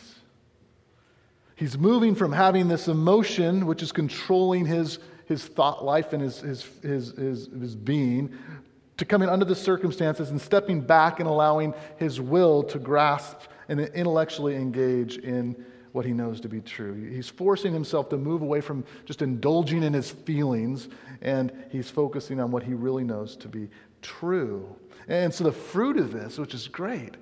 He's 1.57 1.79
moving 1.79 2.15
from 2.15 2.33
having 2.33 2.69
this 2.69 2.87
emotion, 2.87 3.65
which 3.65 3.83
is 3.83 3.93
controlling 3.93 4.67
his, 4.67 4.99
his 5.25 5.47
thought 5.47 5.83
life 5.83 6.13
and 6.13 6.23
his, 6.23 6.41
his, 6.41 6.69
his, 6.83 7.13
his, 7.13 7.49
his 7.49 7.75
being, 7.75 8.37
to 8.99 9.07
coming 9.07 9.31
under 9.31 9.47
the 9.47 9.57
circumstances 9.57 10.29
and 10.29 10.39
stepping 10.39 10.83
back 10.83 11.19
and 11.19 11.27
allowing 11.27 11.73
his 11.97 12.21
will 12.21 12.63
to 12.65 12.79
grasp 12.79 13.39
and 13.71 13.81
intellectually 13.81 14.57
engage 14.57 15.17
in 15.17 15.57
what 15.93 16.05
he 16.05 16.13
knows 16.13 16.41
to 16.41 16.49
be 16.49 16.61
true. 16.61 16.95
He's 16.95 17.29
forcing 17.29 17.73
himself 17.73 18.09
to 18.11 18.17
move 18.17 18.43
away 18.43 18.61
from 18.61 18.85
just 19.05 19.23
indulging 19.23 19.83
in 19.83 19.93
his 19.93 20.11
feelings, 20.11 20.89
and 21.21 21.53
he's 21.71 21.91
focusing 21.91 22.41
on 22.41 22.51
what 22.51 22.63
he 22.63 22.75
really 22.75 23.05
knows 23.05 23.37
to 23.37 23.49
be 23.49 23.69
true. 24.03 24.77
And 25.09 25.33
so 25.33 25.45
the 25.45 25.53
fruit 25.53 25.97
of 25.97 26.13
this, 26.13 26.39
which 26.39 26.55
is 26.55 26.69
great, 26.69 27.17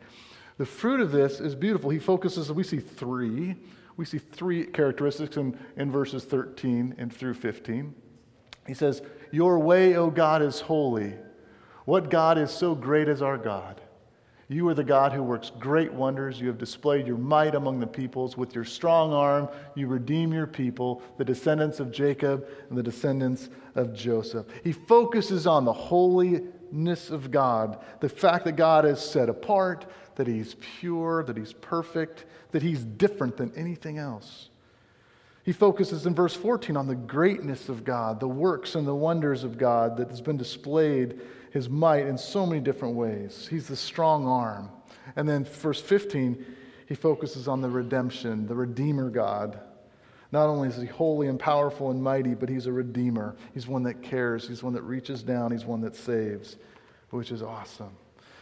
the 0.59 0.67
fruit 0.67 1.01
of 1.01 1.13
this 1.13 1.41
is 1.41 1.55
beautiful. 1.55 1.91
He 1.91 1.99
focuses, 1.99 2.53
we 2.53 2.65
see 2.65 2.81
three 2.81 3.57
we 3.99 4.05
see 4.05 4.19
three 4.19 4.65
characteristics 4.65 5.37
in, 5.37 5.59
in 5.77 5.91
verses 5.91 6.25
13 6.25 6.95
and 6.99 7.13
through 7.13 7.35
15. 7.35 7.93
He 8.67 8.73
says, 8.73 9.03
Your 9.33 9.59
way, 9.59 9.97
O 9.97 10.09
God, 10.09 10.41
is 10.41 10.61
holy. 10.61 11.15
What 11.85 12.09
God 12.09 12.39
is 12.39 12.53
so 12.53 12.77
great 12.77 13.09
as 13.09 13.23
our 13.23 13.37
God? 13.37 13.81
You 14.51 14.67
are 14.69 14.75
the 14.75 14.83
God 14.83 15.13
who 15.13 15.23
works 15.23 15.53
great 15.59 15.93
wonders. 15.93 16.41
You 16.41 16.49
have 16.49 16.57
displayed 16.57 17.07
your 17.07 17.19
might 17.19 17.55
among 17.55 17.81
the 17.81 17.87
peoples. 17.87 18.39
With 18.39 18.55
your 18.55 18.65
strong 18.65 19.13
arm, 19.13 19.49
you 19.75 19.87
redeem 19.87 20.33
your 20.33 20.47
people, 20.47 21.03
the 21.19 21.25
descendants 21.25 21.81
of 21.81 21.93
Jacob 21.93 22.49
and 22.71 22.79
the 22.79 22.83
descendants 22.83 23.51
of 23.75 23.93
Joseph. 23.93 24.47
He 24.65 24.73
focuses 24.73 25.47
on 25.47 25.67
the 25.67 25.73
holiness 25.73 27.11
of 27.11 27.31
God, 27.31 27.79
the 28.01 28.09
fact 28.09 28.47
that 28.47 28.57
God 28.57 28.87
is 28.87 29.01
set 29.01 29.29
apart, 29.29 29.85
that 30.15 30.27
he's 30.27 30.57
pure, 30.81 31.23
that 31.25 31.37
he's 31.37 31.53
perfect, 31.53 32.25
that 32.53 32.63
he's 32.63 32.83
different 32.83 33.37
than 33.37 33.53
anything 33.55 33.99
else. 33.99 34.49
He 35.43 35.53
focuses 35.53 36.07
in 36.07 36.15
verse 36.15 36.35
14 36.35 36.75
on 36.75 36.87
the 36.87 36.95
greatness 36.95 37.69
of 37.69 37.85
God, 37.85 38.19
the 38.19 38.29
works 38.29 38.75
and 38.75 38.87
the 38.87 38.95
wonders 38.95 39.45
of 39.45 39.59
God 39.59 39.99
that 39.99 40.09
has 40.09 40.21
been 40.23 40.37
displayed, 40.39 41.21
his 41.53 41.69
might 41.69 42.07
in 42.07 42.19
so 42.19 42.47
many 42.47 42.61
different 42.61 42.95
ways. 42.95 43.47
He's 43.51 43.69
the 43.69 43.77
strong 43.77 44.27
arm. 44.27 44.71
And 45.17 45.29
then 45.29 45.45
verse 45.45 45.81
15, 45.81 46.45
he 46.87 46.95
focuses 46.95 47.49
on 47.49 47.61
the 47.61 47.71
redemption, 47.71 48.47
the 48.47 48.55
Redeemer 48.55 49.11
God. 49.11 49.61
Not 50.31 50.47
only 50.49 50.69
is 50.69 50.77
he 50.77 50.87
holy 50.87 51.29
and 51.29 51.39
powerful 51.39 51.91
and 51.91 52.03
mighty, 52.03 52.35
but 52.35 52.49
he's 52.49 52.67
a 52.67 52.73
Redeemer. 52.73 53.37
He's 53.55 53.67
one 53.67 53.83
that 53.85 54.03
cares, 54.03 54.47
he's 54.47 54.63
one 54.63 54.75
that 54.75 54.83
reaches 54.83 55.23
down, 55.23 55.53
he's 55.53 55.65
one 55.65 55.81
that 55.83 55.97
saves, 55.97 56.57
which 57.11 57.33
is 57.33 57.43
awesome. 57.43 57.97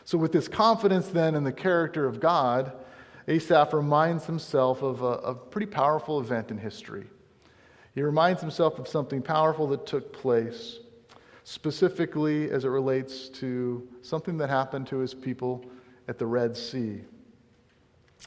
So, 0.05 0.19
with 0.19 0.33
this 0.33 0.49
confidence 0.49 1.09
then 1.09 1.35
in 1.35 1.45
the 1.45 1.53
character 1.53 2.07
of 2.07 2.21
God, 2.21 2.73
Asaph 3.29 3.73
reminds 3.73 4.27
himself 4.27 4.83
of 4.83 5.03
a, 5.03 5.05
a 5.05 5.35
pretty 5.35 5.67
powerful 5.67 6.21
event 6.21 6.51
in 6.51 6.59
history. 6.59 7.07
He 7.95 8.03
reminds 8.03 8.41
himself 8.41 8.79
of 8.79 8.87
something 8.87 9.23
powerful 9.23 9.67
that 9.69 9.87
took 9.87 10.13
place, 10.13 10.79
specifically 11.49 12.51
as 12.51 12.65
it 12.65 12.69
relates 12.69 13.29
to 13.29 13.87
something 14.03 14.37
that 14.37 14.51
happened 14.51 14.85
to 14.85 14.99
his 14.99 15.15
people 15.15 15.65
at 16.09 16.19
the 16.19 16.27
Red 16.27 16.57
Sea. 16.57 17.03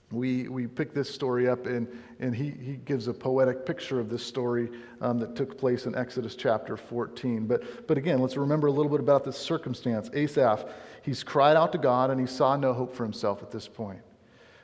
We, 0.09 0.47
we 0.47 0.67
pick 0.67 0.93
this 0.93 1.13
story 1.13 1.49
up, 1.49 1.65
and, 1.65 1.85
and 2.21 2.33
he, 2.33 2.51
he 2.51 2.77
gives 2.85 3.09
a 3.09 3.13
poetic 3.13 3.65
picture 3.65 3.99
of 3.99 4.07
this 4.07 4.23
story 4.23 4.69
um, 5.01 5.19
that 5.19 5.35
took 5.35 5.57
place 5.57 5.85
in 5.85 5.95
Exodus 5.95 6.33
chapter 6.33 6.77
14. 6.77 7.45
But, 7.45 7.87
but 7.87 7.97
again, 7.97 8.19
let's 8.19 8.37
remember 8.37 8.67
a 8.67 8.71
little 8.71 8.89
bit 8.89 9.01
about 9.01 9.25
this 9.25 9.37
circumstance. 9.37 10.09
Asaph, 10.13 10.63
he's 11.01 11.21
cried 11.21 11.57
out 11.57 11.73
to 11.73 11.77
God, 11.77 12.11
and 12.11 12.21
he 12.21 12.25
saw 12.25 12.55
no 12.55 12.71
hope 12.71 12.95
for 12.95 13.03
himself 13.03 13.43
at 13.43 13.51
this 13.51 13.67
point. 13.67 13.99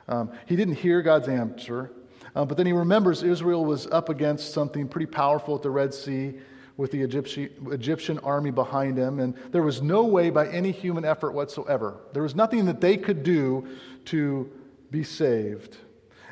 Um, 0.08 0.32
he 0.46 0.56
didn't 0.56 0.76
hear 0.76 1.02
God's 1.02 1.28
answer, 1.28 1.90
uh, 2.34 2.46
but 2.46 2.56
then 2.56 2.64
he 2.64 2.72
remembers 2.72 3.22
Israel 3.22 3.66
was 3.66 3.86
up 3.88 4.08
against 4.08 4.54
something 4.54 4.88
pretty 4.88 5.06
powerful 5.06 5.56
at 5.56 5.62
the 5.62 5.70
Red 5.70 5.92
Sea 5.92 6.36
with 6.76 6.90
the 6.90 7.00
Egyptian, 7.02 8.18
army 8.18 8.50
behind 8.50 8.98
him, 8.98 9.18
and 9.18 9.34
there 9.50 9.62
was 9.62 9.80
no 9.80 10.04
way 10.04 10.28
by 10.28 10.46
any 10.48 10.70
human 10.70 11.04
effort 11.04 11.32
whatsoever. 11.32 12.00
There 12.12 12.22
was 12.22 12.34
nothing 12.34 12.66
that 12.66 12.80
they 12.80 12.98
could 12.98 13.22
do 13.22 13.66
to 14.06 14.50
be 14.90 15.02
saved. 15.02 15.78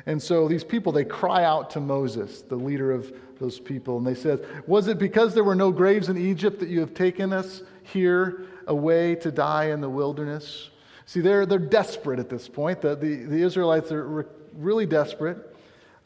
And 0.05 0.21
so 0.21 0.47
these 0.47 0.63
people, 0.63 0.91
they 0.91 1.03
cry 1.03 1.43
out 1.43 1.71
to 1.71 1.79
Moses, 1.79 2.43
the 2.43 2.55
leader 2.55 2.91
of 2.91 3.11
those 3.39 3.59
people, 3.59 3.97
and 3.97 4.05
they 4.05 4.13
said, 4.13 4.45
Was 4.67 4.87
it 4.87 4.99
because 4.99 5.33
there 5.33 5.43
were 5.43 5.55
no 5.55 5.71
graves 5.71 6.09
in 6.09 6.17
Egypt 6.17 6.59
that 6.59 6.69
you 6.69 6.79
have 6.79 6.93
taken 6.93 7.33
us 7.33 7.63
here 7.81 8.45
away 8.67 9.15
to 9.15 9.31
die 9.31 9.65
in 9.65 9.81
the 9.81 9.89
wilderness? 9.89 10.69
See, 11.07 11.21
they're, 11.21 11.45
they're 11.45 11.59
desperate 11.59 12.19
at 12.19 12.29
this 12.29 12.47
point. 12.47 12.81
The, 12.81 12.95
the, 12.95 13.15
the 13.23 13.41
Israelites 13.41 13.91
are 13.91 14.07
re- 14.07 14.23
really 14.53 14.85
desperate. 14.85 15.54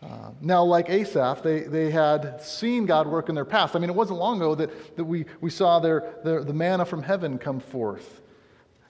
Uh, 0.02 0.32
now, 0.42 0.64
like 0.64 0.90
Asaph, 0.90 1.44
they, 1.44 1.62
they 1.62 1.92
had 1.92 2.42
seen 2.42 2.86
God 2.86 3.08
work 3.08 3.28
in 3.28 3.36
their 3.36 3.46
past. 3.46 3.76
I 3.76 3.80
mean, 3.80 3.90
it 3.90 3.96
wasn't 3.96 4.20
long 4.20 4.38
ago 4.38 4.56
that, 4.56 4.96
that 4.96 5.04
we, 5.04 5.26
we 5.42 5.50
saw 5.50 5.80
their, 5.80 6.16
their, 6.24 6.44
the 6.44 6.54
manna 6.54 6.86
from 6.86 7.04
heaven 7.04 7.38
come 7.38 7.60
forth. 7.60 8.22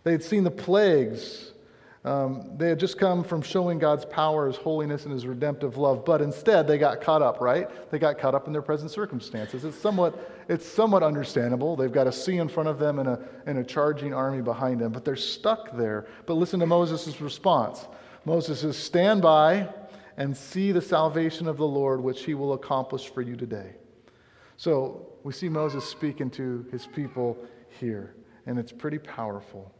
They 0.03 0.11
had 0.11 0.23
seen 0.23 0.43
the 0.43 0.51
plagues 0.51 1.51
um, 2.05 2.51
they 2.55 2.69
had 2.69 2.79
just 2.79 2.97
come 2.97 3.25
from 3.25 3.41
showing 3.41 3.77
God's 3.77 4.05
power, 4.05 4.47
His 4.47 4.55
holiness, 4.55 5.03
and 5.03 5.13
His 5.13 5.27
redemptive 5.27 5.77
love, 5.77 6.05
but 6.05 6.21
instead 6.21 6.65
they 6.65 6.77
got 6.77 7.01
caught 7.01 7.21
up, 7.21 7.41
right? 7.41 7.69
They 7.91 7.99
got 7.99 8.17
caught 8.17 8.33
up 8.33 8.47
in 8.47 8.53
their 8.53 8.61
present 8.61 8.89
circumstances. 8.89 9.65
It's 9.65 9.77
somewhat, 9.77 10.17
it's 10.47 10.65
somewhat 10.65 11.03
understandable. 11.03 11.75
They've 11.75 11.91
got 11.91 12.07
a 12.07 12.11
sea 12.11 12.37
in 12.37 12.47
front 12.47 12.69
of 12.69 12.79
them 12.79 12.99
and 12.99 13.09
a, 13.09 13.19
and 13.45 13.57
a 13.57 13.63
charging 13.65 14.13
army 14.13 14.41
behind 14.41 14.79
them, 14.79 14.93
but 14.93 15.03
they're 15.03 15.17
stuck 15.17 15.75
there. 15.75 16.07
But 16.25 16.35
listen 16.35 16.61
to 16.61 16.65
Moses' 16.65 17.19
response 17.19 17.85
Moses 18.25 18.61
says, 18.61 18.77
Stand 18.77 19.21
by 19.21 19.67
and 20.19 20.37
see 20.37 20.71
the 20.71 20.81
salvation 20.81 21.47
of 21.47 21.57
the 21.57 21.65
Lord, 21.65 22.01
which 22.01 22.23
He 22.25 22.35
will 22.35 22.53
accomplish 22.53 23.09
for 23.09 23.23
you 23.23 23.35
today. 23.35 23.73
So 24.57 25.07
we 25.23 25.31
see 25.31 25.47
Moses 25.47 25.85
speaking 25.85 26.29
to 26.31 26.65
his 26.69 26.85
people 26.85 27.37
here, 27.79 28.13
and 28.45 28.59
it's 28.59 28.73
pretty 28.73 28.99
powerful 28.99 29.73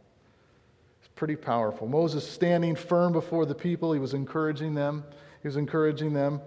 It's 1.00 1.10
pretty 1.14 1.36
powerful. 1.36 1.86
Moses 1.86 2.28
standing 2.28 2.74
firm 2.74 3.12
before 3.12 3.44
the 3.44 3.54
people, 3.54 3.92
he 3.92 4.00
was 4.00 4.14
encouraging 4.14 4.74
them. 4.74 5.04
He 5.42 5.48
was 5.48 5.58
encouraging 5.58 6.14
them 6.14 6.40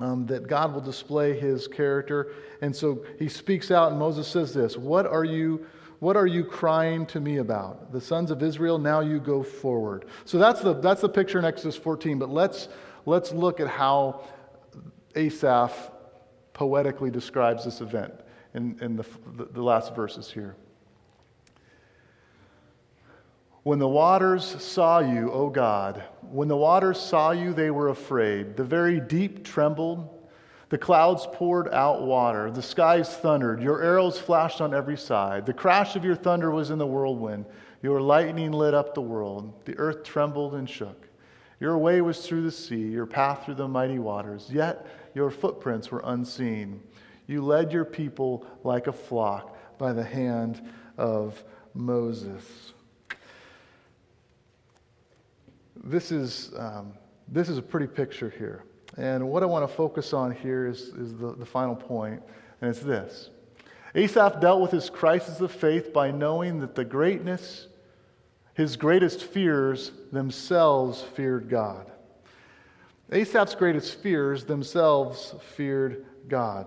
um, 0.00 0.26
that 0.26 0.48
God 0.48 0.74
will 0.74 0.80
display 0.80 1.38
his 1.38 1.68
character. 1.68 2.32
And 2.60 2.74
so 2.74 3.04
he 3.18 3.28
speaks 3.28 3.70
out, 3.70 3.90
and 3.90 3.98
Moses 3.98 4.26
says 4.26 4.52
this 4.52 4.76
What 4.76 5.06
are 5.06 5.24
you? 5.24 5.64
What 6.00 6.16
are 6.16 6.26
you 6.26 6.42
crying 6.42 7.06
to 7.06 7.20
me 7.20 7.36
about? 7.36 7.92
The 7.92 8.00
sons 8.00 8.32
of 8.32 8.42
Israel, 8.42 8.76
now 8.76 8.98
you 8.98 9.20
go 9.20 9.40
forward. 9.44 10.06
So 10.24 10.36
that's 10.36 10.60
the, 10.60 10.74
that's 10.74 11.00
the 11.00 11.08
picture 11.08 11.38
in 11.38 11.44
Exodus 11.44 11.76
14. 11.76 12.18
But 12.18 12.28
let's, 12.28 12.66
let's 13.06 13.32
look 13.32 13.60
at 13.60 13.68
how 13.68 14.22
Asaph 15.14 15.90
poetically 16.52 17.10
describes 17.10 17.64
this 17.64 17.80
event 17.80 18.12
in, 18.54 18.78
in 18.80 18.96
the, 18.96 19.04
the, 19.36 19.44
the 19.46 19.62
last 19.62 19.94
verses 19.94 20.30
here. 20.30 20.56
When 23.62 23.78
the 23.78 23.88
waters 23.88 24.44
saw 24.44 24.98
you, 24.98 25.30
O 25.30 25.48
God, 25.48 26.02
when 26.20 26.48
the 26.48 26.56
waters 26.56 27.00
saw 27.00 27.30
you, 27.30 27.52
they 27.52 27.70
were 27.70 27.88
afraid. 27.88 28.56
The 28.56 28.64
very 28.64 28.98
deep 28.98 29.44
trembled. 29.44 30.08
The 30.68 30.78
clouds 30.78 31.28
poured 31.32 31.68
out 31.68 32.02
water. 32.02 32.50
The 32.50 32.62
skies 32.62 33.14
thundered. 33.14 33.62
Your 33.62 33.82
arrows 33.82 34.18
flashed 34.18 34.60
on 34.60 34.74
every 34.74 34.96
side. 34.96 35.46
The 35.46 35.52
crash 35.52 35.94
of 35.94 36.04
your 36.04 36.16
thunder 36.16 36.50
was 36.50 36.70
in 36.70 36.78
the 36.78 36.86
whirlwind. 36.86 37.44
Your 37.82 38.00
lightning 38.00 38.50
lit 38.50 38.74
up 38.74 38.94
the 38.94 39.00
world. 39.00 39.64
The 39.64 39.78
earth 39.78 40.02
trembled 40.02 40.54
and 40.54 40.68
shook. 40.68 41.08
Your 41.62 41.78
way 41.78 42.00
was 42.00 42.26
through 42.26 42.42
the 42.42 42.50
sea, 42.50 42.88
your 42.88 43.06
path 43.06 43.44
through 43.44 43.54
the 43.54 43.68
mighty 43.68 44.00
waters. 44.00 44.48
Yet 44.50 44.84
your 45.14 45.30
footprints 45.30 45.92
were 45.92 46.02
unseen. 46.04 46.82
You 47.28 47.44
led 47.44 47.72
your 47.72 47.84
people 47.84 48.44
like 48.64 48.88
a 48.88 48.92
flock 48.92 49.56
by 49.78 49.92
the 49.92 50.02
hand 50.02 50.60
of 50.98 51.40
Moses. 51.72 52.72
this 55.84 56.10
is, 56.10 56.50
um, 56.56 56.94
this 57.28 57.48
is 57.48 57.58
a 57.58 57.62
pretty 57.62 57.86
picture 57.86 58.34
here. 58.36 58.64
And 58.96 59.28
what 59.28 59.44
I 59.44 59.46
want 59.46 59.68
to 59.68 59.72
focus 59.72 60.12
on 60.12 60.32
here 60.32 60.66
is, 60.66 60.88
is 60.88 61.16
the, 61.16 61.36
the 61.36 61.46
final 61.46 61.76
point, 61.76 62.22
and 62.60 62.70
it's 62.70 62.80
this. 62.80 63.30
Asaph 63.94 64.40
dealt 64.40 64.60
with 64.60 64.72
his 64.72 64.90
crisis 64.90 65.40
of 65.40 65.52
faith 65.52 65.92
by 65.92 66.10
knowing 66.10 66.58
that 66.58 66.74
the 66.74 66.84
greatness, 66.84 67.68
his 68.54 68.76
greatest 68.76 69.22
fears 69.22 69.92
themselves 70.10 71.02
feared 71.02 71.48
God. 71.48 71.90
Asaph's 73.10 73.54
greatest 73.54 74.00
fears 74.00 74.44
themselves 74.44 75.34
feared 75.54 76.06
God. 76.28 76.66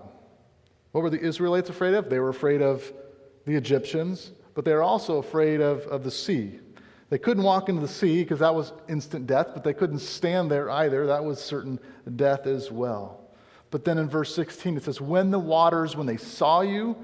What 0.92 1.02
were 1.02 1.10
the 1.10 1.20
Israelites 1.20 1.70
afraid 1.70 1.94
of? 1.94 2.08
They 2.08 2.20
were 2.20 2.28
afraid 2.28 2.62
of 2.62 2.92
the 3.44 3.54
Egyptians, 3.54 4.32
but 4.54 4.64
they 4.64 4.72
were 4.72 4.82
also 4.82 5.18
afraid 5.18 5.60
of, 5.60 5.82
of 5.82 6.04
the 6.04 6.10
sea. 6.10 6.58
They 7.08 7.18
couldn't 7.18 7.44
walk 7.44 7.68
into 7.68 7.80
the 7.80 7.88
sea 7.88 8.22
because 8.22 8.40
that 8.40 8.54
was 8.54 8.72
instant 8.88 9.26
death, 9.26 9.48
but 9.54 9.62
they 9.62 9.74
couldn't 9.74 10.00
stand 10.00 10.50
there 10.50 10.70
either. 10.70 11.06
That 11.06 11.24
was 11.24 11.40
certain 11.40 11.78
death 12.16 12.46
as 12.46 12.72
well. 12.72 13.20
But 13.70 13.84
then 13.84 13.98
in 13.98 14.08
verse 14.08 14.34
16 14.34 14.76
it 14.76 14.84
says, 14.84 15.00
When 15.00 15.30
the 15.30 15.38
waters, 15.38 15.96
when 15.96 16.06
they 16.06 16.16
saw 16.16 16.62
you, 16.62 16.96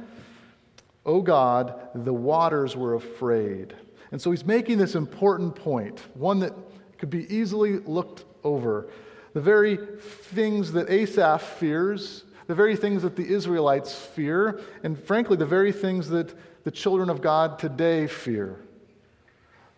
O 1.05 1.21
God, 1.21 1.89
the 1.95 2.13
waters 2.13 2.77
were 2.77 2.95
afraid. 2.95 3.75
And 4.13 4.21
so 4.21 4.31
he's 4.31 4.45
making 4.45 4.79
this 4.79 4.95
important 4.95 5.57
point, 5.57 6.01
one 6.15 6.39
that 6.41 6.53
could 6.99 7.11
be 7.11 7.35
easily 7.35 7.79
looked 7.79 8.25
over. 8.45 8.89
The 9.33 9.41
very 9.41 9.77
things 9.77 10.73
that 10.73 10.91
Asaph 10.91 11.43
fears, 11.43 12.25
the 12.47 12.55
very 12.55 12.77
things 12.77 13.03
that 13.03 13.17
the 13.17 13.27
Israelites 13.27 13.95
fear, 13.95 14.61
and 14.85 15.03
frankly, 15.03 15.37
the 15.37 15.47
very 15.47 15.73
things 15.73 16.11
that 16.11 16.35
the 16.65 16.71
children 16.71 17.09
of 17.09 17.23
God 17.23 17.59
today 17.59 18.07
fear. 18.07 18.61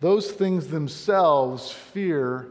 Those 0.01 0.29
things 0.29 0.67
themselves 0.67 1.71
fear 1.71 2.49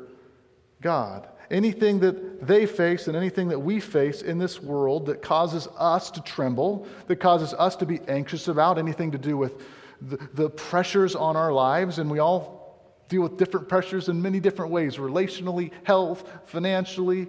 God. 0.80 1.28
Anything 1.50 2.00
that 2.00 2.46
they 2.46 2.64
face 2.64 3.06
and 3.06 3.16
anything 3.16 3.48
that 3.48 3.58
we 3.58 3.78
face 3.78 4.22
in 4.22 4.38
this 4.38 4.62
world 4.62 5.06
that 5.06 5.20
causes 5.20 5.68
us 5.78 6.10
to 6.12 6.22
tremble, 6.22 6.86
that 7.06 7.16
causes 7.16 7.52
us 7.54 7.76
to 7.76 7.86
be 7.86 8.00
anxious 8.08 8.48
about, 8.48 8.78
anything 8.78 9.12
to 9.12 9.18
do 9.18 9.36
with 9.36 9.62
the, 10.08 10.50
pressures 10.50 11.14
on 11.14 11.36
our 11.36 11.52
lives, 11.52 11.98
and 11.98 12.10
we 12.10 12.18
all 12.18 12.64
deal 13.08 13.22
with 13.22 13.36
different 13.36 13.68
pressures 13.68 14.08
in 14.08 14.20
many 14.20 14.40
different 14.40 14.70
ways 14.70 14.96
relationally, 14.96 15.70
health, 15.84 16.30
financially, 16.46 17.28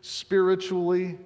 spiritually, 0.00 1.18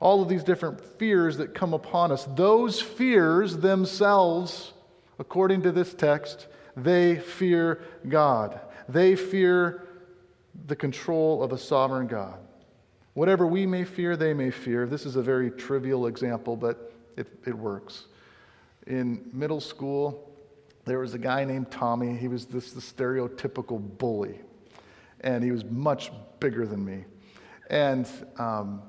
all 0.00 0.22
of 0.22 0.28
these 0.28 0.42
different 0.42 0.80
fears 0.98 1.36
that 1.36 1.54
come 1.54 1.74
upon 1.74 2.10
us. 2.10 2.26
Those 2.34 2.80
fears 2.80 3.58
themselves, 3.58 4.72
according 5.18 5.62
to 5.62 5.72
this 5.72 5.92
text, 5.92 6.46
they 6.76 7.16
fear 7.16 7.82
God. 8.08 8.60
They 8.88 9.14
fear 9.16 9.86
the 10.66 10.76
control 10.76 11.42
of 11.42 11.52
a 11.52 11.58
sovereign 11.58 12.06
God. 12.06 12.38
Whatever 13.14 13.46
we 13.46 13.66
may 13.66 13.84
fear, 13.84 14.16
they 14.16 14.32
may 14.32 14.50
fear. 14.50 14.86
This 14.86 15.04
is 15.04 15.16
a 15.16 15.22
very 15.22 15.50
trivial 15.50 16.06
example, 16.06 16.56
but 16.56 16.92
it, 17.16 17.26
it 17.46 17.54
works. 17.54 18.06
In 18.90 19.30
middle 19.32 19.60
school, 19.60 20.34
there 20.84 20.98
was 20.98 21.14
a 21.14 21.18
guy 21.18 21.44
named 21.44 21.70
Tommy. 21.70 22.16
He 22.16 22.26
was 22.26 22.44
this 22.46 22.72
the 22.72 22.80
stereotypical 22.80 23.80
bully, 23.98 24.40
and 25.20 25.44
he 25.44 25.52
was 25.52 25.64
much 25.64 26.10
bigger 26.40 26.66
than 26.66 26.84
me. 26.84 27.04
And 27.68 28.08
um, 28.36 28.82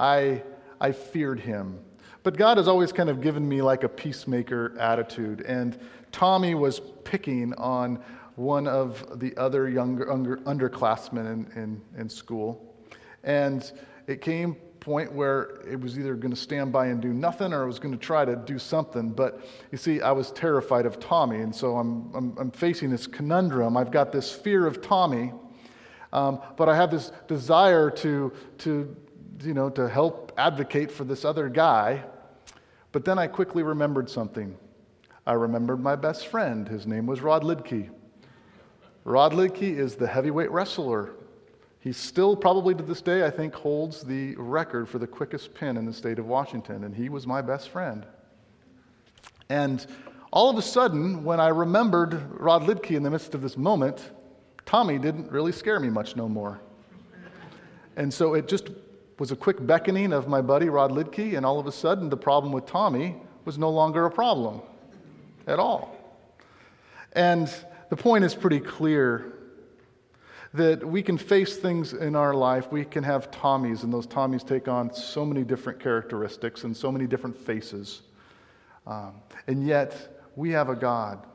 I, 0.00 0.42
I 0.80 0.90
feared 0.90 1.38
him. 1.38 1.78
But 2.24 2.36
God 2.36 2.56
has 2.56 2.66
always 2.66 2.90
kind 2.90 3.08
of 3.08 3.20
given 3.20 3.48
me 3.48 3.62
like 3.62 3.84
a 3.84 3.88
peacemaker 3.88 4.76
attitude. 4.80 5.42
And 5.42 5.78
Tommy 6.10 6.56
was 6.56 6.80
picking 7.04 7.54
on 7.54 8.02
one 8.34 8.66
of 8.66 9.20
the 9.20 9.36
other 9.36 9.68
younger 9.68 10.12
under, 10.12 10.38
underclassmen 10.38 11.32
in, 11.32 11.52
in, 11.54 11.80
in 11.96 12.08
school. 12.08 12.74
And 13.22 13.70
it 14.08 14.20
came 14.20 14.56
point 14.86 15.10
where 15.10 15.58
it 15.68 15.80
was 15.80 15.98
either 15.98 16.14
going 16.14 16.30
to 16.30 16.40
stand 16.40 16.70
by 16.70 16.86
and 16.86 17.02
do 17.02 17.12
nothing 17.12 17.52
or 17.52 17.64
it 17.64 17.66
was 17.66 17.80
going 17.80 17.92
to 17.92 17.98
try 17.98 18.24
to 18.24 18.36
do 18.36 18.56
something. 18.56 19.10
But 19.10 19.40
you 19.72 19.78
see, 19.78 20.00
I 20.00 20.12
was 20.12 20.30
terrified 20.30 20.86
of 20.86 21.00
Tommy, 21.00 21.38
and 21.38 21.52
so 21.52 21.76
I'm, 21.76 22.14
I'm, 22.14 22.38
I'm 22.38 22.50
facing 22.52 22.90
this 22.90 23.08
conundrum. 23.08 23.76
I've 23.76 23.90
got 23.90 24.12
this 24.12 24.30
fear 24.30 24.64
of 24.64 24.80
Tommy, 24.80 25.32
um, 26.12 26.40
but 26.56 26.68
I 26.68 26.76
have 26.76 26.92
this 26.92 27.10
desire 27.26 27.90
to, 27.90 28.32
to, 28.58 28.96
you 29.42 29.54
know, 29.54 29.70
to 29.70 29.88
help 29.88 30.30
advocate 30.38 30.92
for 30.92 31.02
this 31.02 31.24
other 31.24 31.48
guy. 31.48 32.04
But 32.92 33.04
then 33.04 33.18
I 33.18 33.26
quickly 33.26 33.64
remembered 33.64 34.08
something. 34.08 34.56
I 35.26 35.32
remembered 35.32 35.80
my 35.80 35.96
best 35.96 36.28
friend. 36.28 36.68
His 36.68 36.86
name 36.86 37.06
was 37.06 37.22
Rod 37.22 37.42
Lidke. 37.42 37.90
Rod 39.02 39.32
Lidke 39.32 39.76
is 39.76 39.96
the 39.96 40.06
heavyweight 40.06 40.52
wrestler. 40.52 41.16
He 41.86 41.92
still, 41.92 42.34
probably 42.34 42.74
to 42.74 42.82
this 42.82 43.00
day, 43.00 43.24
I 43.24 43.30
think, 43.30 43.54
holds 43.54 44.02
the 44.02 44.34
record 44.34 44.88
for 44.88 44.98
the 44.98 45.06
quickest 45.06 45.54
pin 45.54 45.76
in 45.76 45.86
the 45.86 45.92
state 45.92 46.18
of 46.18 46.26
Washington, 46.26 46.82
and 46.82 46.92
he 46.92 47.08
was 47.08 47.28
my 47.28 47.40
best 47.40 47.68
friend. 47.68 48.04
And 49.48 49.86
all 50.32 50.50
of 50.50 50.58
a 50.58 50.62
sudden, 50.62 51.22
when 51.22 51.38
I 51.38 51.46
remembered 51.46 52.40
Rod 52.40 52.62
Lidke 52.62 52.96
in 52.96 53.04
the 53.04 53.10
midst 53.10 53.36
of 53.36 53.42
this 53.42 53.56
moment, 53.56 54.10
Tommy 54.64 54.98
didn't 54.98 55.30
really 55.30 55.52
scare 55.52 55.78
me 55.78 55.88
much 55.88 56.16
no 56.16 56.28
more. 56.28 56.60
And 57.94 58.12
so 58.12 58.34
it 58.34 58.48
just 58.48 58.70
was 59.20 59.30
a 59.30 59.36
quick 59.36 59.64
beckoning 59.64 60.12
of 60.12 60.26
my 60.26 60.42
buddy 60.42 60.68
Rod 60.68 60.90
Lidke, 60.90 61.36
and 61.36 61.46
all 61.46 61.60
of 61.60 61.68
a 61.68 61.72
sudden, 61.72 62.08
the 62.08 62.16
problem 62.16 62.52
with 62.52 62.66
Tommy 62.66 63.14
was 63.44 63.58
no 63.58 63.70
longer 63.70 64.06
a 64.06 64.10
problem 64.10 64.60
at 65.46 65.60
all. 65.60 65.96
And 67.12 67.48
the 67.90 67.96
point 67.96 68.24
is 68.24 68.34
pretty 68.34 68.58
clear 68.58 69.35
that 70.56 70.86
we 70.86 71.02
can 71.02 71.18
face 71.18 71.56
things 71.56 71.92
in 71.92 72.16
our 72.16 72.34
life. 72.34 72.70
We 72.72 72.84
can 72.84 73.04
have 73.04 73.30
Tommies, 73.30 73.82
and 73.82 73.92
those 73.92 74.06
Tommies 74.06 74.46
take 74.46 74.68
on 74.68 74.92
so 74.92 75.24
many 75.24 75.44
different 75.44 75.80
characteristics 75.80 76.64
and 76.64 76.76
so 76.76 76.90
many 76.90 77.06
different 77.06 77.36
faces. 77.36 78.02
Um, 78.86 79.14
and 79.46 79.66
yet, 79.66 80.22
we 80.34 80.50
have 80.50 80.68
a 80.68 80.76
God 80.76 81.26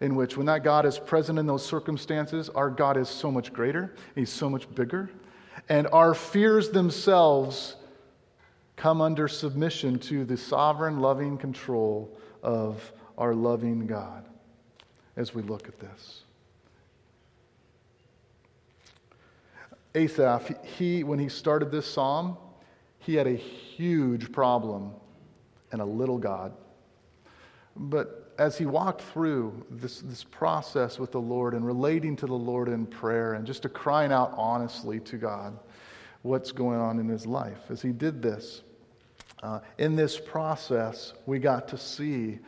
in 0.00 0.14
which, 0.14 0.36
when 0.36 0.46
that 0.46 0.62
God 0.62 0.84
is 0.84 0.98
present 0.98 1.38
in 1.38 1.46
those 1.46 1.64
circumstances, 1.64 2.50
our 2.50 2.68
God 2.68 2.96
is 2.96 3.08
so 3.08 3.30
much 3.30 3.52
greater, 3.52 3.94
He's 4.14 4.30
so 4.30 4.50
much 4.50 4.72
bigger, 4.74 5.10
and 5.68 5.86
our 5.92 6.14
fears 6.14 6.70
themselves 6.70 7.76
come 8.76 9.00
under 9.00 9.26
submission 9.26 9.98
to 10.00 10.24
the 10.26 10.36
sovereign, 10.36 11.00
loving 11.00 11.38
control 11.38 12.14
of 12.42 12.92
our 13.16 13.34
loving 13.34 13.86
God 13.86 14.26
as 15.16 15.34
we 15.34 15.40
look 15.40 15.66
at 15.66 15.80
this. 15.80 16.25
Asaph, 19.96 20.52
he, 20.62 21.02
when 21.02 21.18
he 21.18 21.28
started 21.28 21.70
this 21.70 21.86
psalm, 21.86 22.36
he 22.98 23.14
had 23.14 23.26
a 23.26 23.34
huge 23.34 24.30
problem 24.30 24.92
and 25.72 25.80
a 25.80 25.84
little 25.84 26.18
God. 26.18 26.52
But 27.74 28.34
as 28.38 28.58
he 28.58 28.66
walked 28.66 29.02
through 29.02 29.64
this, 29.70 30.00
this 30.00 30.22
process 30.22 30.98
with 30.98 31.12
the 31.12 31.20
Lord 31.20 31.54
and 31.54 31.64
relating 31.64 32.14
to 32.16 32.26
the 32.26 32.34
Lord 32.34 32.68
in 32.68 32.86
prayer 32.86 33.34
and 33.34 33.46
just 33.46 33.62
to 33.62 33.68
crying 33.68 34.12
out 34.12 34.34
honestly 34.36 35.00
to 35.00 35.16
God 35.16 35.58
what's 36.22 36.52
going 36.52 36.78
on 36.78 36.98
in 36.98 37.08
his 37.08 37.26
life, 37.26 37.70
as 37.70 37.80
he 37.80 37.92
did 37.92 38.20
this, 38.20 38.62
uh, 39.42 39.60
in 39.78 39.96
this 39.96 40.18
process, 40.18 41.14
we 41.24 41.38
got 41.38 41.68
to 41.68 41.78
see 41.78 42.38